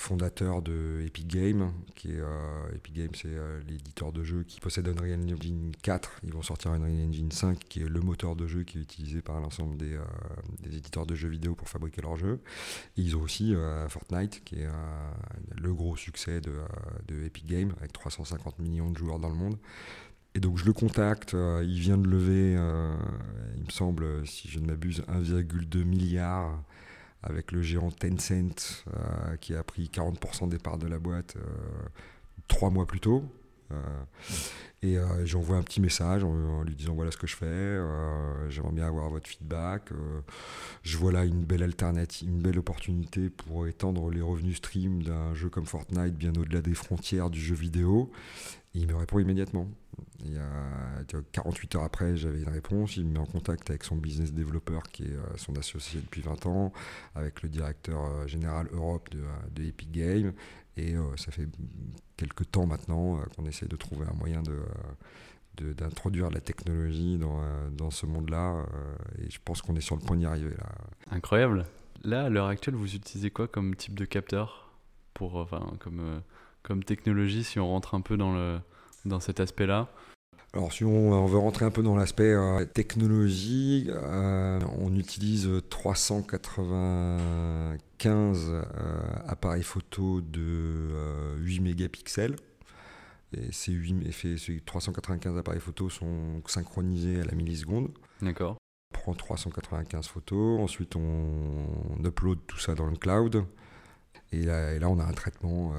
fondateur 0.00 0.62
de 0.62 1.02
Epic 1.04 1.26
Games, 1.26 1.72
qui 1.94 2.12
est 2.12 2.20
euh, 2.20 2.74
Epic 2.74 2.94
Games, 2.94 3.14
c'est 3.14 3.28
euh, 3.28 3.60
l'éditeur 3.68 4.12
de 4.12 4.24
jeux 4.24 4.44
qui 4.44 4.58
possède 4.58 4.88
Unreal 4.88 5.20
Engine 5.20 5.72
4. 5.82 6.20
Ils 6.24 6.32
vont 6.32 6.40
sortir 6.40 6.72
Unreal 6.72 7.06
Engine 7.06 7.30
5, 7.30 7.58
qui 7.58 7.82
est 7.82 7.88
le 7.88 8.00
moteur 8.00 8.34
de 8.34 8.46
jeu 8.46 8.62
qui 8.62 8.78
est 8.78 8.80
utilisé 8.80 9.20
par 9.20 9.38
l'ensemble 9.40 9.76
des, 9.76 9.92
euh, 9.92 10.04
éditeurs 10.64 11.04
de 11.04 11.14
jeux 11.14 11.28
vidéo 11.28 11.54
pour 11.54 11.68
fabriquer 11.68 12.00
leurs 12.00 12.16
jeux. 12.16 12.40
Ils 12.96 13.14
ont 13.14 13.20
aussi 13.20 13.54
Fortnite, 13.88 14.42
qui 14.42 14.56
est 14.56 14.68
le 15.60 15.74
gros 15.74 15.96
succès 15.96 16.40
de, 16.40 16.54
de, 17.06 17.22
Epic 17.24 17.46
Games, 17.46 17.74
avec 17.78 17.92
350 17.92 18.58
millions 18.58 18.90
de 18.90 18.96
joueurs 18.96 19.18
dans 19.18 19.28
le 19.28 19.34
monde. 19.34 19.58
Et 20.34 20.40
donc 20.40 20.56
je 20.56 20.64
le 20.64 20.72
contacte, 20.72 21.34
il 21.34 21.78
vient 21.80 21.98
de 21.98 22.08
lever, 22.08 22.52
il 23.56 23.64
me 23.64 23.70
semble, 23.70 24.26
si 24.26 24.48
je 24.48 24.60
ne 24.60 24.66
m'abuse, 24.66 25.02
1,2 25.08 25.84
milliard 25.84 26.62
avec 27.22 27.52
le 27.52 27.62
géant 27.62 27.90
Tencent 27.90 28.84
euh, 28.88 29.36
qui 29.36 29.54
a 29.54 29.62
pris 29.62 29.90
40% 29.92 30.48
des 30.48 30.58
parts 30.58 30.78
de 30.78 30.86
la 30.86 30.98
boîte 30.98 31.36
euh, 31.36 31.42
trois 32.48 32.70
mois 32.70 32.86
plus 32.86 33.00
tôt. 33.00 33.24
Euh, 33.72 33.76
et 34.82 34.96
j'envoie 35.26 35.58
un 35.58 35.62
petit 35.62 35.82
message 35.82 36.24
en, 36.24 36.62
lui 36.62 36.74
disant 36.74 36.94
voilà 36.94 37.10
ce 37.10 37.18
que 37.18 37.26
je 37.26 37.36
fais, 37.36 37.78
j'aimerais 38.48 38.72
bien 38.72 38.86
avoir 38.86 39.10
votre 39.10 39.28
feedback. 39.28 39.90
je 40.82 40.96
vois 40.96 41.12
là 41.12 41.26
une 41.26 41.44
belle 41.44 41.62
alternative, 41.62 42.26
une 42.26 42.40
belle 42.40 42.58
opportunité 42.58 43.28
pour 43.28 43.66
étendre 43.66 44.10
les 44.10 44.22
revenus 44.22 44.56
stream 44.56 45.02
d'un 45.02 45.34
jeu 45.34 45.50
comme 45.50 45.66
Fortnite 45.66 46.14
bien 46.14 46.32
au-delà 46.34 46.62
des 46.62 46.72
frontières 46.72 47.28
du 47.28 47.42
jeu 47.42 47.54
vidéo. 47.54 48.10
Il 48.74 48.86
me 48.86 48.94
répond 48.94 49.18
immédiatement. 49.18 49.68
Il 50.24 50.34
y 50.34 50.38
a 50.38 51.22
48 51.32 51.74
heures 51.76 51.82
après, 51.82 52.16
j'avais 52.16 52.40
une 52.40 52.48
réponse. 52.48 52.96
Il 52.96 53.06
me 53.06 53.12
met 53.14 53.18
en 53.18 53.26
contact 53.26 53.68
avec 53.70 53.84
son 53.84 53.96
business 53.96 54.32
developer, 54.32 54.80
qui 54.92 55.04
est 55.04 55.12
euh, 55.12 55.36
son 55.36 55.56
associé 55.56 56.00
depuis 56.00 56.20
20 56.20 56.46
ans, 56.46 56.72
avec 57.14 57.42
le 57.42 57.48
directeur 57.48 58.04
euh, 58.04 58.26
général 58.26 58.68
Europe 58.72 59.10
de, 59.10 59.18
euh, 59.18 59.28
de 59.52 59.64
Epic 59.64 59.90
Games. 59.90 60.32
Et 60.80 60.94
ça 61.16 61.30
fait 61.30 61.46
quelques 62.16 62.50
temps 62.50 62.66
maintenant 62.66 63.20
qu'on 63.36 63.44
essaie 63.44 63.66
de 63.66 63.76
trouver 63.76 64.06
un 64.06 64.16
moyen 64.16 64.42
de, 64.42 65.72
d'introduire 65.74 66.30
la 66.30 66.40
technologie 66.40 67.18
dans, 67.18 67.42
dans 67.70 67.90
ce 67.90 68.06
monde-là. 68.06 68.64
et 69.18 69.30
je 69.30 69.38
pense 69.44 69.60
qu'on 69.60 69.76
est 69.76 69.82
sur 69.82 69.96
le 69.96 70.00
point 70.00 70.16
d'y 70.16 70.24
arriver. 70.24 70.54
Là. 70.56 70.70
Incroyable. 71.10 71.66
Là, 72.02 72.24
à 72.24 72.28
l'heure 72.30 72.46
actuelle, 72.46 72.76
vous 72.76 72.94
utilisez 72.94 73.30
quoi 73.30 73.46
comme 73.46 73.76
type 73.76 73.94
de 73.94 74.06
capteur 74.06 74.70
pour, 75.12 75.36
enfin, 75.36 75.74
comme, 75.80 76.22
comme 76.62 76.82
technologie 76.82 77.44
si 77.44 77.60
on 77.60 77.68
rentre 77.68 77.94
un 77.94 78.00
peu 78.00 78.16
dans, 78.16 78.32
le, 78.32 78.58
dans 79.04 79.20
cet 79.20 79.38
aspect-là? 79.38 79.88
Alors 80.52 80.72
si 80.72 80.84
on, 80.84 81.26
veut 81.26 81.38
rentrer 81.38 81.64
un 81.64 81.70
peu 81.70 81.82
dans 81.82 81.94
l'aspect 81.94 82.32
euh, 82.32 82.64
technologie, 82.64 83.86
euh, 83.88 84.58
on 84.80 84.96
utilise 84.96 85.48
395 85.70 88.50
euh, 88.50 88.62
appareils 89.28 89.62
photo 89.62 90.20
de 90.20 91.36
8 91.38 91.60
mégapixels. 91.60 92.34
Et 93.32 93.52
ces, 93.52 93.70
8, 93.70 94.10
ces 94.38 94.60
395 94.66 95.38
appareils 95.38 95.60
photo 95.60 95.88
sont 95.88 96.42
synchronisés 96.46 97.20
à 97.20 97.24
la 97.24 97.36
milliseconde. 97.36 97.92
D'accord. 98.20 98.56
On 98.92 98.98
prend 98.98 99.14
395 99.14 100.08
photos, 100.08 100.60
ensuite 100.60 100.96
on, 100.96 102.04
upload 102.04 102.40
tout 102.48 102.58
ça 102.58 102.74
dans 102.74 102.86
le 102.86 102.96
cloud. 102.96 103.44
Et 104.32 104.42
là, 104.42 104.74
et 104.74 104.80
là 104.80 104.88
on 104.88 104.98
a 104.98 105.04
un 105.04 105.12
traitement 105.12 105.72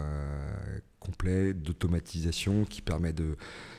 complet 1.01 1.53
d'automatisation 1.53 2.63
qui 2.63 2.81
permet 2.81 3.11
de 3.11 3.35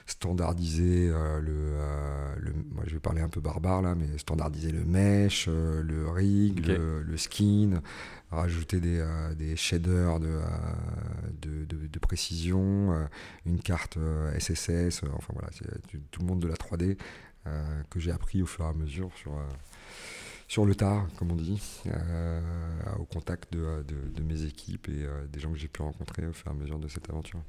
standardiser 0.06 1.08
euh, 1.08 1.40
le, 1.40 1.52
euh, 1.54 2.34
le, 2.38 2.52
Moi, 2.72 2.82
je 2.86 2.94
vais 2.94 3.00
parler 3.00 3.22
un 3.22 3.28
peu 3.28 3.40
barbare 3.40 3.80
là, 3.80 3.94
mais 3.94 4.18
standardiser 4.18 4.72
le 4.72 4.84
mesh, 4.84 5.46
euh, 5.48 5.82
le 5.82 6.10
rig, 6.10 6.66
le, 6.66 7.16
skin, 7.16 7.80
rajouter 8.32 8.80
des, 8.80 9.06
des 9.38 9.54
shaders 9.54 10.18
de, 10.18 10.40
de, 11.40 11.86
de, 11.86 11.98
précision, 12.00 13.06
une 13.46 13.60
carte 13.60 13.98
SSS, 14.38 15.04
enfin 15.14 15.32
voilà, 15.32 15.48
c'est 15.52 16.10
tout 16.10 16.20
le 16.20 16.26
monde 16.26 16.40
de 16.40 16.48
la 16.48 16.54
3D 16.54 16.96
que 17.90 18.00
j'ai 18.00 18.10
appris 18.10 18.42
au 18.42 18.46
fur 18.46 18.64
et 18.64 18.68
à 18.68 18.72
mesure 18.72 19.10
sur 19.14 19.32
sur 20.52 20.66
le 20.66 20.74
tard, 20.74 21.06
comme 21.18 21.32
on 21.32 21.34
dit, 21.34 21.80
au 22.98 23.04
contact 23.04 23.50
de, 23.54 23.82
de, 24.14 24.22
mes 24.22 24.44
équipes 24.44 24.86
et 24.90 25.06
des 25.32 25.40
gens 25.40 25.50
que 25.50 25.58
j'ai 25.58 25.66
pu 25.66 25.80
rencontrer 25.80 26.26
au 26.26 26.34
fur 26.34 26.48
et 26.48 26.50
à 26.50 26.52
mesure 26.52 26.78
de 26.78 26.88
cette 26.88 27.08
aventure. 27.08 27.40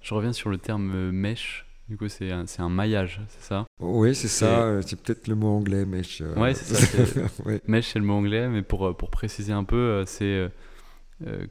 Je 0.00 0.14
reviens 0.14 0.32
sur 0.32 0.50
le 0.50 0.58
terme 0.58 1.12
mesh. 1.12 1.64
Du 1.88 1.96
coup, 1.96 2.08
c'est 2.08 2.32
un, 2.32 2.44
un, 2.58 2.68
maillage, 2.68 3.20
c'est 3.28 3.42
ça? 3.42 3.66
Oui, 3.78 4.16
c'est 4.16 4.26
ça. 4.26 4.62
Euh, 4.62 4.82
c'est 4.84 5.00
peut-être 5.00 5.28
le 5.28 5.36
mot 5.36 5.48
anglais, 5.48 5.84
mesh. 5.84 6.22
Euh. 6.22 6.34
Ouais, 6.34 6.54
c'est 6.54 6.74
ça. 6.74 7.20
Mesh, 7.68 7.88
c'est 7.92 8.00
le 8.00 8.04
mot 8.04 8.14
anglais, 8.14 8.48
mais 8.48 8.62
pour, 8.62 8.88
euh, 8.88 8.94
pour 8.94 9.10
préciser 9.10 9.52
un 9.52 9.64
peu, 9.64 10.02
c'est 10.04 10.50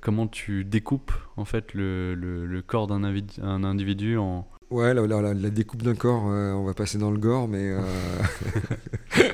comment 0.02 0.28
tu 0.28 0.66
découpes 0.66 1.14
en 1.38 1.46
fait 1.46 1.74
le, 1.74 2.14
le, 2.14 2.46
le 2.46 2.62
corps 2.62 2.88
d'un 2.88 3.06
individu, 3.06 3.42
individu 3.42 4.18
en. 4.18 4.46
Ouais, 4.70 4.94
la, 4.94 5.08
la, 5.08 5.34
la 5.34 5.50
découpe 5.50 5.82
d'un 5.82 5.96
corps, 5.96 6.24
on 6.24 6.66
va 6.66 6.74
passer 6.74 6.98
dans 6.98 7.12
le 7.12 7.20
gore, 7.20 7.48
mais 7.48 7.74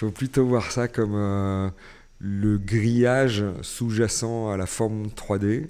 faut 0.00 0.10
plutôt 0.10 0.46
voir 0.46 0.70
ça 0.70 0.88
comme 0.88 1.72
le 2.18 2.58
grillage 2.58 3.44
sous-jacent 3.62 4.50
à 4.50 4.56
la 4.56 4.66
forme 4.66 5.06
3D. 5.06 5.68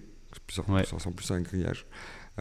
Ça 0.48 0.62
ressemble 0.66 1.16
plus 1.16 1.30
à 1.30 1.34
un 1.34 1.40
grillage. 1.40 1.86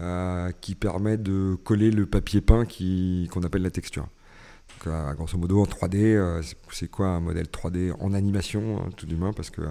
Euh, 0.01 0.51
qui 0.61 0.75
permet 0.75 1.17
de 1.17 1.57
coller 1.65 1.91
le 1.91 2.05
papier 2.05 2.39
peint 2.39 2.63
qu'on 2.63 3.43
appelle 3.43 3.63
la 3.63 3.71
texture. 3.71 4.03
Donc, 4.03 4.87
euh, 4.87 5.13
grosso 5.13 5.37
modo, 5.37 5.61
en 5.61 5.65
3D, 5.65 6.15
euh, 6.15 6.41
c'est 6.71 6.89
quoi 6.89 7.07
un 7.07 7.19
modèle 7.19 7.47
3D 7.47 7.91
en 7.99 8.13
animation, 8.13 8.77
hein, 8.79 8.89
tout 8.95 9.05
du 9.05 9.17
moins, 9.17 9.33
parce 9.33 9.49
que 9.49 9.61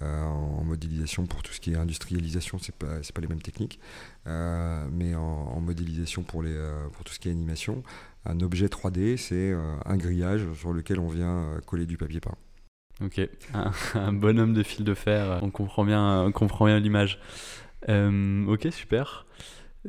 en 0.00 0.64
modélisation 0.64 1.26
pour 1.26 1.42
tout 1.42 1.52
ce 1.52 1.60
qui 1.60 1.72
est 1.72 1.76
industrialisation, 1.76 2.58
c'est 2.58 2.74
pas 2.74 3.00
pas 3.14 3.20
les 3.20 3.28
mêmes 3.28 3.42
techniques, 3.42 3.78
mais 4.26 5.14
en, 5.14 5.60
modélisation 5.60 6.22
pour 6.22 6.42
les 6.42 6.56
pour 6.92 7.04
tout 7.04 7.12
ce 7.12 7.18
qui 7.18 7.28
est 7.28 7.32
animation, 7.32 7.82
un 8.24 8.40
objet 8.40 8.66
3D, 8.66 9.16
c'est 9.16 9.52
un 9.84 9.96
grillage 9.96 10.46
sur 10.54 10.72
lequel 10.72 10.98
on 10.98 11.08
vient 11.08 11.60
coller 11.66 11.86
du 11.86 11.96
papier 11.98 12.20
peint. 12.20 12.36
Ok, 13.04 13.20
un, 13.94 14.12
bonhomme 14.12 14.54
de 14.54 14.62
fil 14.62 14.84
de 14.84 14.94
fer, 14.94 15.40
on 15.42 15.50
comprend 15.50 15.84
bien, 15.84 16.22
on 16.22 16.32
comprend 16.32 16.66
bien 16.66 16.78
l'image. 16.78 17.18
Euh, 17.88 18.46
ok, 18.46 18.68
super. 18.70 19.26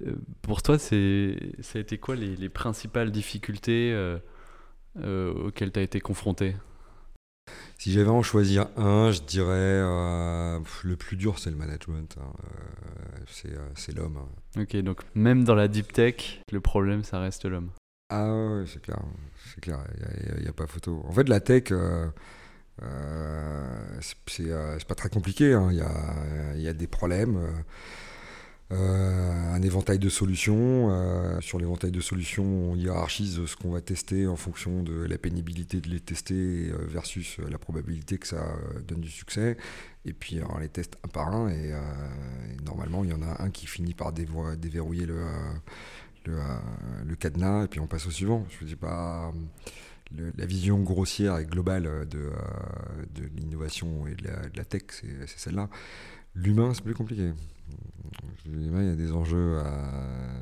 Euh, 0.05 0.15
pour 0.41 0.61
toi, 0.61 0.77
ça 0.79 0.95
a 0.95 1.79
été 1.79 1.97
quoi 1.97 2.15
les, 2.15 2.35
les 2.35 2.49
principales 2.49 3.11
difficultés 3.11 3.91
euh, 3.93 5.33
auxquelles 5.33 5.71
tu 5.71 5.79
as 5.79 5.83
été 5.83 5.99
confronté? 5.99 6.55
Si 7.83 7.91
j'avais 7.91 8.07
à 8.07 8.13
en 8.13 8.23
choisir 8.23 8.67
un, 8.77 9.11
je 9.11 9.19
dirais 9.23 9.81
le 9.81 10.95
plus 10.97 11.17
dur, 11.17 11.37
c'est 11.37 11.49
le 11.49 11.57
management. 11.57 12.15
Hein. 12.17 12.31
c'est, 13.27 13.49
c'est 13.75 13.93
l'homme. 13.93 14.19
Hein. 14.55 14.61
Ok, 14.61 14.77
donc 14.77 15.01
même 15.15 15.43
dans 15.43 15.53
la 15.53 15.67
deep 15.67 15.91
tech, 15.91 16.39
le 16.49 16.61
problème, 16.61 17.03
ça 17.03 17.19
reste 17.19 17.43
l'homme. 17.43 17.71
Ah 18.09 18.33
ouais, 18.33 18.63
c'est 18.67 18.81
clair. 18.81 19.01
C'est 19.53 19.59
clair, 19.59 19.79
il 20.37 20.43
n'y 20.43 20.47
a, 20.47 20.53
pas 20.53 20.65
photo. 20.65 21.03
En 21.05 21.11
fait, 21.11 21.27
la 21.27 21.41
tech, 21.41 21.73
euh, 21.73 22.07
c'est 24.27 24.87
pas 24.87 24.95
très 24.95 25.09
compliqué. 25.09 25.51
Hein. 25.51 25.67
Il 25.71 25.75
y, 25.75 25.81
a, 25.81 26.55
y, 26.55 26.69
a, 26.69 26.73
des 26.73 26.87
problèmes. 26.87 27.37
Euh, 28.71 29.53
un 29.53 29.61
éventail 29.61 29.99
de 29.99 30.09
solutions. 30.09 30.89
Euh, 30.89 31.39
sur 31.41 31.59
l'éventail 31.59 31.91
de 31.91 32.01
solutions, 32.01 32.45
on 32.71 32.75
hiérarchise 32.75 33.45
ce 33.45 33.55
qu'on 33.55 33.71
va 33.71 33.81
tester 33.81 34.25
en 34.27 34.35
fonction 34.35 34.81
de 34.83 35.05
la 35.05 35.17
pénibilité 35.17 35.81
de 35.81 35.89
les 35.89 35.99
tester 35.99 36.71
versus 36.87 37.37
la 37.49 37.57
probabilité 37.57 38.17
que 38.17 38.27
ça 38.27 38.55
donne 38.87 39.01
du 39.01 39.11
succès. 39.11 39.57
Et 40.05 40.13
puis 40.13 40.39
on 40.49 40.57
les 40.57 40.69
teste 40.69 40.97
un 41.03 41.07
par 41.07 41.33
un 41.33 41.49
et, 41.49 41.73
normalement 42.65 43.03
il 43.03 43.11
y 43.11 43.13
en 43.13 43.21
a 43.21 43.43
un 43.43 43.49
qui 43.51 43.67
finit 43.67 43.93
par 43.93 44.11
déverrouiller 44.11 45.05
le, 46.25 47.15
cadenas 47.19 47.65
et 47.65 47.67
puis 47.67 47.79
on 47.79 47.87
passe 47.87 48.07
au 48.07 48.11
suivant. 48.11 48.45
Je 48.49 48.65
ne 48.65 48.69
dis 48.69 48.75
pas 48.75 49.31
la 50.37 50.45
vision 50.45 50.79
grossière 50.79 51.37
et 51.37 51.45
globale 51.45 51.87
euh, 51.87 52.05
de 52.05 53.23
l'innovation 53.35 54.07
et 54.07 54.15
de 54.15 54.27
la, 54.55 54.65
tech, 54.65 54.83
c'est 54.91 55.39
celle-là. 55.39 55.69
L'humain, 56.35 56.73
c'est 56.73 56.83
plus 56.83 56.93
compliqué. 56.93 57.31
Il 58.45 58.71
y 58.71 58.89
a 58.89 58.95
des 58.95 59.11
enjeux 59.11 59.61
euh, 59.63 60.41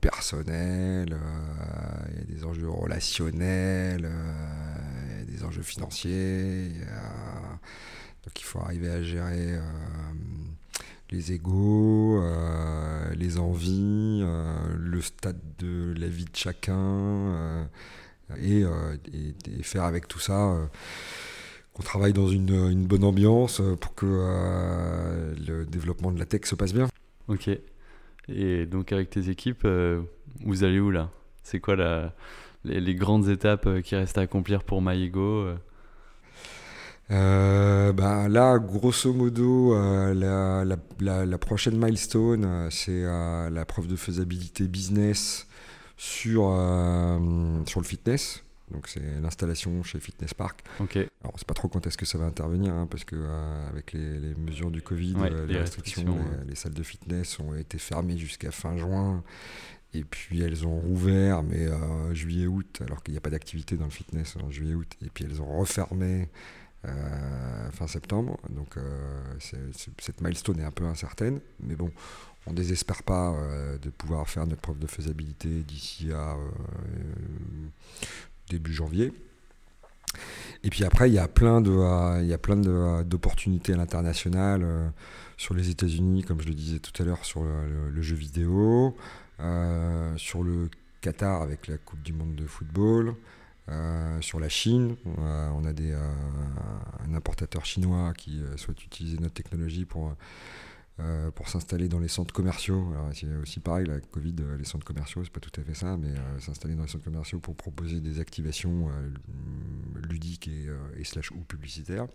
personnels, 0.00 1.12
euh, 1.12 2.06
il 2.12 2.18
y 2.18 2.20
a 2.20 2.36
des 2.36 2.44
enjeux 2.44 2.68
relationnels, 2.68 4.10
des 5.26 5.44
enjeux 5.44 5.62
financiers. 5.62 6.70
donc 8.24 8.40
il 8.40 8.44
faut 8.44 8.60
arriver 8.60 8.90
à 8.90 9.02
gérer 9.02 9.58
les 11.10 11.32
égaux, 11.32 12.22
les 13.14 13.38
envies, 13.38 14.22
le 14.76 15.00
stade 15.00 15.40
de 15.58 15.94
la 15.96 16.08
vie 16.08 16.26
de 16.26 16.36
chacun, 16.36 17.68
et, 18.38 18.64
faire 19.62 19.84
avec 19.84 20.08
tout 20.08 20.20
ça 20.20 20.56
qu'on 21.74 21.82
travaille 21.82 22.12
dans 22.12 22.28
une, 22.28 22.86
bonne 22.86 23.04
ambiance 23.04 23.60
pour 23.80 23.94
que 23.94 24.06
le 25.46 25.66
développement 25.66 26.12
de 26.12 26.18
la 26.18 26.24
tech 26.24 26.42
se 26.44 26.54
passe 26.54 26.72
bien. 26.72 26.88
Ok. 27.28 27.50
Et 28.28 28.66
donc 28.66 28.92
avec 28.92 29.10
tes 29.10 29.28
équipes, 29.30 29.62
euh, 29.64 30.02
vous 30.44 30.64
allez 30.64 30.80
où 30.80 30.90
là? 30.90 31.10
C'est 31.42 31.60
quoi 31.60 31.76
la, 31.76 32.14
les, 32.64 32.94
grandes 32.94 33.28
étapes 33.28 33.66
euh, 33.66 33.82
qui 33.82 33.96
restent 33.96 34.18
à 34.18 34.22
accomplir 34.22 34.64
pour 34.64 34.80
MyEgo 34.80 35.54
euh? 37.10 37.92
bah, 37.92 38.28
Là, 38.28 38.58
grosso 38.58 39.12
modo, 39.12 39.74
la, 39.74 40.64
la, 40.64 41.26
la, 41.26 41.38
prochaine 41.38 41.76
milestone, 41.76 42.68
c'est 42.70 43.02
la 43.02 43.64
preuve 43.66 43.88
de 43.88 43.96
faisabilité 43.96 44.66
business 44.66 45.46
sur, 45.96 46.44
sur 47.66 47.80
le 47.80 47.86
fitness. 47.86 48.43
Donc 48.70 48.88
c'est 48.88 49.20
l'installation 49.20 49.82
chez 49.82 50.00
Fitness 50.00 50.32
Park. 50.34 50.60
Ok. 50.80 50.96
Alors 50.96 51.10
on 51.24 51.32
ne 51.34 51.38
sait 51.38 51.44
pas 51.44 51.54
trop 51.54 51.68
quand 51.68 51.86
est-ce 51.86 51.98
que 51.98 52.06
ça 52.06 52.18
va 52.18 52.24
intervenir, 52.24 52.72
hein, 52.72 52.86
parce 52.90 53.04
que 53.04 53.16
euh, 53.16 53.68
avec 53.68 53.92
les, 53.92 54.34
mesures 54.36 54.70
du 54.70 54.80
Covid, 54.80 55.14
euh, 55.18 55.46
les, 55.46 55.58
restrictions, 55.58 56.18
les, 56.46 56.54
salles 56.54 56.72
de 56.72 56.82
fitness 56.82 57.38
ont 57.40 57.54
été 57.54 57.78
fermées 57.78 58.16
jusqu'à 58.16 58.50
fin 58.50 58.76
juin. 58.76 59.22
Et 59.92 60.02
puis 60.02 60.42
elles 60.42 60.66
ont 60.66 60.80
rouvert, 60.80 61.42
mais 61.44 61.68
euh, 61.68 62.12
juillet-août, 62.14 62.82
alors 62.84 63.02
qu'il 63.02 63.12
n'y 63.12 63.18
a 63.18 63.20
pas 63.20 63.30
d'activité 63.30 63.76
dans 63.76 63.84
le 63.84 63.90
fitness 63.90 64.36
en 64.36 64.50
juillet-août. 64.50 64.90
Et 65.04 65.10
puis 65.10 65.24
elles 65.24 65.40
ont 65.40 65.58
refermé 65.58 66.28
fin 67.72 67.86
septembre. 67.86 68.38
Donc 68.50 68.76
cette 69.38 70.20
milestone 70.20 70.60
est 70.60 70.64
un 70.64 70.70
peu 70.70 70.84
incertaine. 70.84 71.40
Mais 71.60 71.76
bon, 71.76 71.90
on 72.46 72.50
ne 72.50 72.56
désespère 72.56 73.02
pas 73.04 73.34
de 73.80 73.88
pouvoir 73.88 74.28
faire 74.28 74.46
notre 74.46 74.60
preuve 74.60 74.78
de 74.78 74.86
faisabilité 74.86 75.62
d'ici 75.62 76.12
à 76.12 76.36
début 78.54 78.72
janvier. 78.72 79.12
Et 80.62 80.70
puis 80.70 80.84
après, 80.84 81.10
il 81.10 81.14
y 81.14 81.18
a 81.18 81.28
plein 81.28 81.60
de, 81.60 81.70
euh, 81.70 82.22
il 82.22 82.28
y 82.28 82.32
a 82.32 82.38
plein 82.38 82.56
d'opportunités 82.56 83.74
à 83.74 83.76
l'international 83.76 84.62
euh, 84.62 84.88
sur 85.36 85.54
les 85.54 85.68
États-Unis, 85.68 86.22
comme 86.22 86.40
je 86.40 86.48
le 86.48 86.54
disais 86.54 86.78
tout 86.78 87.02
à 87.02 87.04
l'heure, 87.04 87.24
sur 87.24 87.44
le, 87.44 88.02
jeu 88.02 88.16
vidéo, 88.16 88.96
euh, 89.40 90.16
sur 90.16 90.42
le 90.42 90.70
Qatar 91.02 91.42
avec 91.42 91.66
la 91.66 91.76
Coupe 91.76 92.02
du 92.02 92.12
Monde 92.12 92.34
de 92.34 92.46
football, 92.46 93.14
sur 94.20 94.40
la 94.40 94.48
Chine. 94.48 94.96
on 95.06 95.64
a 95.64 95.72
des, 95.72 95.92
un 95.94 97.14
importateur 97.14 97.64
chinois 97.64 98.12
qui 98.14 98.42
souhaite 98.56 98.84
utiliser 98.84 99.18
notre 99.18 99.34
technologie 99.34 99.86
pour 99.86 100.14
euh, 101.00 101.32
pour 101.32 101.48
s'installer 101.48 101.88
dans 101.88 101.98
les 101.98 102.06
centres 102.06 102.32
commerciaux. 102.32 102.94
c'est 103.14 103.26
aussi 103.42 103.58
pareil, 103.58 103.84
la 103.84 103.98
Covid, 103.98 104.36
euh, 104.38 104.56
les 104.56 104.64
centres 104.64 104.86
commerciaux, 104.86 105.24
c'est 105.24 105.32
pas 105.32 105.40
tout 105.40 105.60
à 105.60 105.64
fait 105.64 105.74
ça, 105.74 105.96
mais 105.96 106.10
euh, 106.10 106.38
s'installer 106.38 106.76
dans 106.76 106.82
les 106.82 106.88
centres 106.88 107.02
commerciaux 107.02 107.40
pour 107.40 107.56
proposer 107.56 108.00
des 108.00 108.20
activations 108.20 108.88
ludiques 110.08 110.48
et, 110.48 111.02
slash 111.02 111.32
ou 111.32 111.40
publicitaires. 111.40 112.06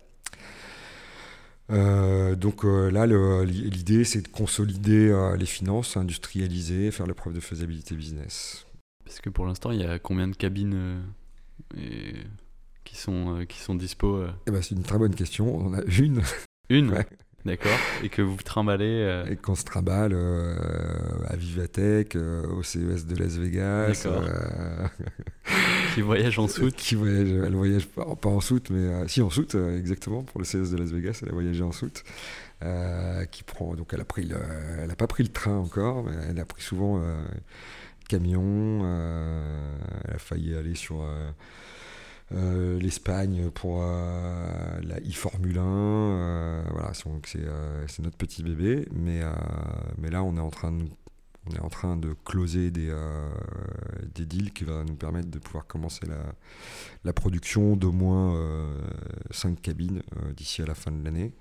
donc 1.68 2.64
là, 2.64 3.06
l'idée, 3.44 4.04
c'est 4.04 4.22
de 4.22 4.28
consolider 4.28 5.34
les 5.38 5.46
finances, 5.46 5.98
industrialiser, 5.98 6.90
faire 6.90 7.06
la 7.06 7.14
preuve 7.14 7.34
de 7.34 7.40
faisabilité 7.40 7.94
business. 7.94 8.66
Parce 9.04 9.20
que 9.20 9.28
pour 9.28 9.44
l'instant, 9.44 9.72
il 9.72 9.80
y 9.80 9.84
a 9.84 9.98
combien 9.98 10.26
de 10.26 10.36
cabines 10.36 11.02
qui 11.74 12.96
sont, 12.96 13.44
qui 13.46 13.58
sont 13.58 13.74
dispo 13.74 14.24
eh 14.46 14.50
ben, 14.50 14.62
C'est 14.62 14.74
une 14.74 14.84
très 14.84 14.98
bonne 14.98 15.14
question. 15.14 15.54
On 15.54 15.66
en 15.66 15.74
a 15.74 15.82
une. 15.82 16.22
Une? 16.70 17.04
D'accord. 17.44 17.78
Et 18.02 18.10
que 18.10 18.20
vous 18.20 18.36
trimballez. 18.36 18.84
Euh, 18.84 19.24
Et 19.30 19.36
qu'on 19.36 19.54
se 19.54 19.64
trimballe 19.64 20.12
euh, 20.14 20.54
à 21.26 21.36
Vivatech, 21.36 22.14
euh, 22.16 22.46
au 22.48 22.62
CES 22.62 23.06
de 23.06 23.16
Las 23.16 23.36
Vegas. 23.38 24.06
qui 25.94 26.02
voyage 26.02 26.38
en 26.38 26.48
soute. 26.48 26.76
Qui 26.76 26.96
voyage, 26.96 27.28
elle 27.28 27.54
voyage 27.54 27.86
pas, 27.86 28.28
en 28.28 28.40
soute, 28.40 28.70
mais 28.70 29.08
si 29.08 29.22
en 29.22 29.30
soute, 29.30 29.54
exactement. 29.54 30.22
Pour 30.22 30.40
le 30.40 30.44
CES 30.44 30.70
de 30.70 30.76
Las 30.76 30.90
Vegas, 30.90 31.20
elle 31.22 31.30
a 31.30 31.32
voyagé 31.32 31.62
en 31.62 31.72
soute. 31.72 32.04
qui 33.30 33.42
prend, 33.42 33.74
donc 33.74 33.88
elle 33.92 34.00
a 34.00 34.04
pris, 34.04 34.30
elle 34.78 34.88
n'a 34.88 34.96
pas 34.96 35.06
pris 35.06 35.22
le 35.22 35.30
train 35.30 35.56
encore, 35.56 36.04
mais 36.04 36.12
elle 36.28 36.38
a 36.38 36.44
pris 36.44 36.62
souvent 36.62 36.98
le 36.98 37.14
camion. 38.08 38.84
elle 40.04 40.14
a 40.14 40.18
failli 40.18 40.54
aller 40.54 40.74
sur 40.74 41.06
euh, 42.32 42.78
L'Espagne 42.78 43.50
pour 43.50 43.82
euh, 43.82 44.80
la 44.82 44.98
e-Formule 44.98 45.58
1. 45.58 45.62
Euh, 45.64 46.62
voilà, 46.70 46.92
c'est 46.94 48.02
notre 48.02 48.16
petit 48.16 48.42
bébé. 48.42 48.86
Mais, 48.92 49.20
mais 49.98 50.10
là, 50.10 50.22
on 50.22 50.36
est 50.36 50.40
en 50.40 50.50
train 50.50 50.72
de 50.72 50.84
on 51.46 51.52
est 51.52 51.60
en 51.60 51.70
train 51.70 51.96
de 51.96 52.14
closer 52.26 52.70
des, 52.70 52.94
des 54.14 54.26
deals 54.26 54.52
qui 54.52 54.64
vont 54.64 54.84
nous 54.84 54.94
permettre 54.94 55.30
de 55.30 55.38
pouvoir 55.38 55.66
commencer 55.66 56.04
la, 56.06 56.34
la 57.02 57.14
production 57.14 57.76
d'au 57.76 57.92
moins 57.92 58.38
5 59.30 59.60
cabines 59.60 60.02
d'ici 60.36 60.60
à 60.60 60.66
la 60.66 60.74
fin 60.74 60.92
de 60.92 61.02
l'année. 61.02 61.32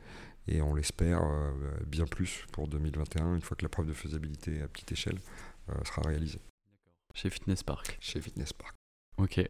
Et 0.47 0.61
on 0.61 0.73
l'espère 0.73 1.21
bien 1.85 2.05
plus 2.05 2.45
pour 2.53 2.69
2021, 2.69 3.35
une 3.35 3.41
fois 3.41 3.57
que 3.57 3.65
la 3.65 3.69
preuve 3.69 3.87
de 3.87 3.93
faisabilité 3.93 4.61
à 4.61 4.69
petite 4.69 4.93
échelle 4.93 5.19
sera 5.83 6.01
réalisée. 6.03 6.39
Chez 7.13 7.29
Fitness 7.29 7.61
Park. 7.61 7.97
Chez 7.99 8.21
Fitness 8.21 8.53
Park. 8.53 8.75
Ok. 9.17 9.49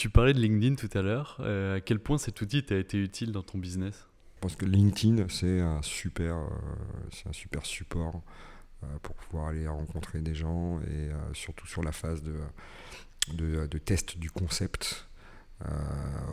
Tu 0.00 0.08
parlais 0.08 0.32
de 0.32 0.40
LinkedIn 0.40 0.76
tout 0.76 0.88
à 0.96 1.02
l'heure. 1.02 1.36
Euh, 1.40 1.76
à 1.76 1.80
quel 1.82 1.98
point 1.98 2.16
cet 2.16 2.40
outil 2.40 2.62
t'a 2.62 2.76
été 2.76 2.96
utile 2.96 3.32
dans 3.32 3.42
ton 3.42 3.58
business? 3.58 4.06
Je 4.36 4.40
pense 4.40 4.56
que 4.56 4.64
LinkedIn, 4.64 5.28
c'est 5.28 5.60
un 5.60 5.82
super, 5.82 6.36
euh, 6.36 7.28
un 7.28 7.34
super 7.34 7.66
support 7.66 8.22
euh, 8.82 8.86
pour 9.02 9.14
pouvoir 9.16 9.48
aller 9.48 9.68
rencontrer 9.68 10.22
des 10.22 10.34
gens 10.34 10.80
et 10.80 11.10
surtout 11.34 11.66
sur 11.66 11.82
la 11.82 11.92
phase 11.92 12.22
de, 12.22 12.32
de, 13.34 13.76
test 13.76 14.16
du 14.16 14.30
concept 14.30 15.06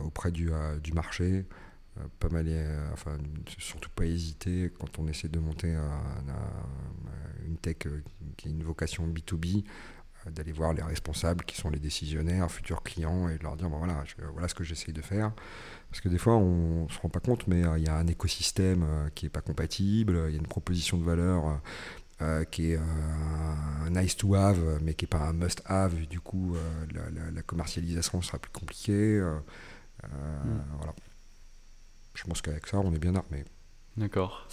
auprès 0.02 0.32
du, 0.32 0.50
du 0.82 0.92
marché. 0.94 1.44
pas 2.20 2.30
mal, 2.30 2.48
enfin, 2.94 3.18
surtout 3.58 3.90
pas 3.94 4.06
hésiter 4.06 4.72
quand 4.78 4.98
on 4.98 5.08
essaie 5.08 5.28
de 5.28 5.40
monter 5.40 5.76
une 7.46 7.58
tech 7.58 7.76
qui 8.38 8.48
a 8.48 8.50
une 8.50 8.62
vocation 8.62 9.06
B2B 9.06 9.64
d'aller 10.30 10.52
voir 10.52 10.72
les 10.72 10.82
responsables 10.82 11.44
qui 11.44 11.56
sont 11.56 11.70
les 11.70 11.78
décisionnaires, 11.78 12.50
futurs 12.50 12.82
clients, 12.82 13.28
et 13.28 13.38
de 13.38 13.42
leur 13.42 13.56
dire 13.56 13.68
voilà, 13.68 14.04
voilà 14.32 14.48
ce 14.48 14.54
que 14.54 14.64
j'essaye 14.64 14.94
de 14.94 15.02
faire. 15.02 15.32
Parce 15.90 16.00
que 16.00 16.08
des 16.08 16.18
fois, 16.18 16.36
on 16.36 16.84
ne 16.84 16.88
se 16.88 16.98
rend 16.98 17.08
pas 17.08 17.20
compte, 17.20 17.46
mais 17.46 17.64
euh, 17.64 17.78
il 17.78 17.84
y 17.84 17.88
a 17.88 17.94
un 17.94 18.06
écosystème 18.06 18.82
euh, 18.82 19.08
qui 19.14 19.24
n'est 19.24 19.30
pas 19.30 19.40
compatible, 19.40 20.24
il 20.28 20.32
y 20.32 20.36
a 20.36 20.38
une 20.38 20.46
proposition 20.46 20.98
de 20.98 21.04
valeur 21.04 21.60
euh, 22.20 22.44
qui 22.44 22.72
est 22.72 22.78
un 22.78 23.90
nice 23.90 24.16
to 24.16 24.34
have, 24.34 24.80
mais 24.82 24.94
qui 24.94 25.04
n'est 25.04 25.08
pas 25.08 25.22
un 25.22 25.32
must 25.32 25.62
have. 25.66 25.94
Du 26.08 26.20
coup, 26.20 26.56
la, 26.92 27.42
commercialisation 27.42 28.20
sera 28.22 28.38
plus 28.38 28.52
compliquée. 28.52 29.20
Mm. 30.02 30.60
Voilà. 30.76 30.94
Je 32.14 32.24
pense 32.24 32.42
qu'avec 32.42 32.66
ça, 32.66 32.78
on 32.78 32.92
est 32.92 32.98
bien 32.98 33.14
armé. 33.14 33.44
D'accord. 33.96 34.48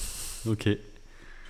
Ok. 0.45 0.69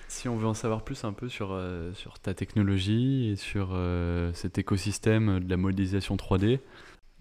Si 0.08 0.28
on 0.28 0.36
veut 0.36 0.46
en 0.46 0.54
savoir 0.54 0.82
plus 0.82 1.04
un 1.04 1.12
peu 1.12 1.28
sur, 1.28 1.48
euh, 1.52 1.92
sur 1.94 2.18
ta 2.18 2.32
technologie 2.32 3.30
et 3.30 3.36
sur 3.36 3.70
euh, 3.72 4.32
cet 4.34 4.58
écosystème 4.58 5.40
de 5.40 5.50
la 5.50 5.56
modélisation 5.56 6.16
3D, 6.16 6.60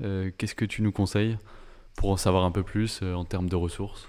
euh, 0.01 0.29
qu'est-ce 0.37 0.55
que 0.55 0.65
tu 0.65 0.81
nous 0.81 0.91
conseilles 0.91 1.37
pour 1.95 2.11
en 2.11 2.17
savoir 2.17 2.43
un 2.43 2.51
peu 2.51 2.63
plus 2.63 3.01
en 3.01 3.25
termes 3.25 3.49
de 3.49 3.55
ressources, 3.55 4.07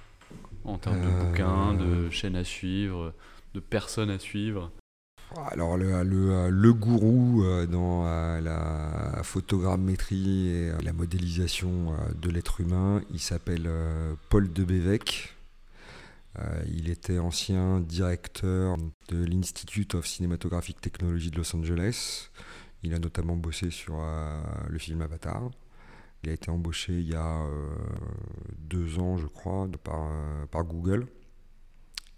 en 0.65 0.77
termes 0.77 1.01
de 1.01 1.25
bouquins, 1.25 1.75
de 1.75 2.11
chaînes 2.11 2.37
à 2.37 2.45
suivre, 2.45 3.15
de 3.55 3.61
personnes 3.61 4.11
à 4.11 4.19
suivre? 4.19 4.71
Alors 5.53 5.77
le, 5.77 6.03
le, 6.03 6.51
le 6.51 6.73
gourou 6.73 7.45
dans 7.71 8.05
la 8.05 9.21
photogrammétrie 9.23 10.49
et 10.49 10.73
la 10.83 10.93
modélisation 10.93 11.95
de 12.21 12.31
l'être 12.31 12.61
humain, 12.61 13.03
il 13.13 13.21
s'appelle 13.21 13.71
Paul 14.29 14.53
de 14.53 14.65
Bévec. 14.65 15.36
Euh, 15.36 15.36
il 16.67 16.91
était 16.91 17.19
ancien 17.19 17.81
directeur 17.81 18.77
de 19.09 19.25
l'Institute 19.25 19.95
of 19.95 20.07
Cinematographic 20.07 20.81
Technology 20.81 21.31
de 21.31 21.37
Los 21.37 21.55
Angeles. 21.57 22.31
Il 22.83 22.95
a 22.95 22.99
notamment 22.99 23.37
bossé 23.37 23.71
sur 23.71 24.01
euh, 24.01 24.41
le 24.69 24.79
film 24.79 25.03
Avatar. 25.03 25.51
Il 26.23 26.31
a 26.31 26.33
été 26.33 26.51
embauché 26.51 26.93
il 26.93 27.09
y 27.09 27.15
a 27.15 27.43
euh, 27.43 27.75
deux 28.59 28.99
ans, 28.99 29.17
je 29.17 29.27
crois, 29.27 29.69
par, 29.83 30.65
Google. 30.65 31.07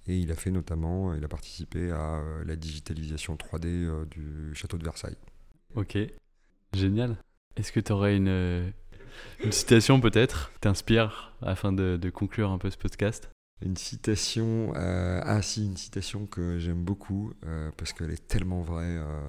Et 0.07 0.19
il 0.19 0.31
a 0.33 0.35
fait 0.35 0.51
notamment, 0.51 1.15
il 1.15 1.25
a 1.25 1.29
participé 1.29 1.91
à 1.91 2.23
la 2.45 2.57
digitalisation 2.57 3.37
3D 3.37 4.09
du 4.09 4.55
château 4.55 4.79
de 4.79 4.85
Versailles. 4.85 5.19
Ok, 5.75 5.99
génial. 6.73 7.19
Est-ce 7.57 7.73
que 7.73 7.81
tu 7.81 7.93
aurais 7.93 8.17
une, 8.17 8.73
citation 9.51 10.01
peut-être 10.01 10.51
qui 10.55 10.61
t'inspire 10.61 11.35
afin 11.43 11.73
de 11.73 12.11
conclure 12.11 12.51
un 12.51 12.59
peu 12.59 12.71
ce 12.71 12.79
podcast? 12.79 13.31
Une 13.63 13.77
citation, 13.77 14.73
euh, 14.77 15.21
ah 15.25 15.43
si, 15.43 15.67
une 15.67 15.77
citation 15.77 16.27
que 16.27 16.59
j'aime 16.59 16.83
beaucoup 16.83 17.33
euh, 17.45 17.71
parce 17.77 17.93
qu'elle 17.93 18.11
est 18.11 18.29
tellement 18.29 18.63
vraie 18.63 18.85
euh, 18.85 19.21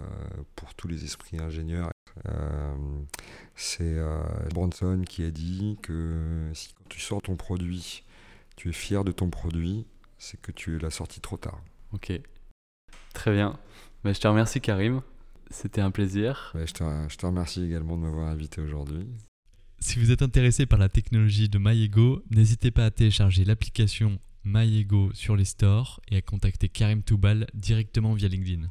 pour 0.55 0.73
tous 0.75 0.87
les 0.87 1.03
esprits 1.03 1.39
ingénieurs. 1.39 1.89
c'est 3.55 3.97
Branson 4.53 5.03
qui 5.07 5.23
a 5.23 5.31
dit 5.31 5.77
que 5.81 6.49
si 6.53 6.73
quand 6.73 6.87
tu 6.89 6.99
sors 6.99 7.21
ton 7.21 7.35
produit, 7.35 8.03
tu 8.55 8.69
es 8.69 8.73
fier 8.73 9.03
de 9.03 9.11
ton 9.11 9.29
produit, 9.29 9.85
c'est 10.17 10.39
que 10.39 10.51
tu 10.51 10.77
l'as 10.79 10.91
sorti 10.91 11.21
trop 11.21 11.37
tard. 11.37 11.61
Ok, 11.93 12.11
très 13.13 13.31
bien. 13.31 13.57
Bah, 14.03 14.13
je 14.13 14.19
te 14.19 14.27
remercie 14.27 14.61
Karim, 14.61 15.01
c'était 15.49 15.81
un 15.81 15.91
plaisir. 15.91 16.53
je, 16.55 16.71
te, 16.73 16.83
je 17.09 17.17
te 17.17 17.25
remercie 17.25 17.63
également 17.63 17.97
de 17.97 18.03
m'avoir 18.03 18.27
invité 18.27 18.61
aujourd'hui. 18.61 19.07
Si 19.79 19.97
vous 19.97 20.11
êtes 20.11 20.21
intéressé 20.21 20.65
par 20.65 20.77
la 20.77 20.89
technologie 20.89 21.49
de 21.49 21.57
MyEgo, 21.57 22.21
n'hésitez 22.31 22.69
pas 22.69 22.85
à 22.85 22.91
télécharger 22.91 23.45
l'application 23.45 24.19
MyEgo 24.43 25.11
sur 25.13 25.35
les 25.35 25.45
stores 25.45 26.01
et 26.09 26.17
à 26.17 26.21
contacter 26.21 26.69
Karim 26.69 27.01
Toubal 27.01 27.47
directement 27.53 28.13
via 28.13 28.27
LinkedIn. 28.27 28.67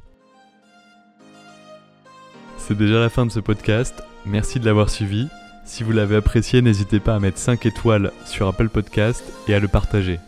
C'est 2.57 2.77
déjà 2.77 2.99
la 2.99 3.09
fin 3.09 3.25
de 3.25 3.31
ce 3.31 3.39
podcast. 3.39 4.03
Merci 4.25 4.59
de 4.59 4.65
l'avoir 4.65 4.89
suivi. 4.89 5.27
Si 5.65 5.83
vous 5.83 5.91
l'avez 5.91 6.15
apprécié, 6.15 6.61
n'hésitez 6.61 6.99
pas 6.99 7.15
à 7.15 7.19
mettre 7.19 7.37
5 7.37 7.65
étoiles 7.65 8.11
sur 8.25 8.47
Apple 8.47 8.69
Podcast 8.69 9.23
et 9.47 9.53
à 9.53 9.59
le 9.59 9.67
partager. 9.67 10.19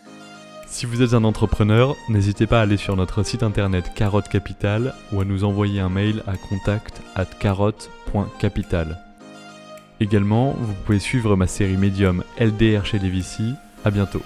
Si 0.68 0.86
vous 0.86 1.02
êtes 1.02 1.14
un 1.14 1.26
entrepreneur, 1.26 1.96
n'hésitez 2.10 2.48
pas 2.48 2.60
à 2.60 2.64
aller 2.64 2.78
sur 2.78 2.96
notre 2.96 3.24
site 3.24 3.44
internet 3.44 3.92
Carotte 3.94 4.30
Capital 4.30 4.96
ou 5.12 5.20
à 5.20 5.26
nous 5.26 5.44
envoyer 5.44 5.80
un 5.80 5.90
mail 5.90 6.24
à 6.28 6.38
contact 6.38 7.02
at 7.16 7.26
carotte.capital. 7.26 9.11
Également, 10.02 10.56
vous 10.58 10.74
pouvez 10.74 10.98
suivre 10.98 11.36
ma 11.36 11.46
série 11.46 11.78
médium 11.78 12.24
LDR 12.40 12.88
chez 12.88 12.98
Levici. 12.98 13.54
À 13.86 13.92
bientôt. 13.92 14.24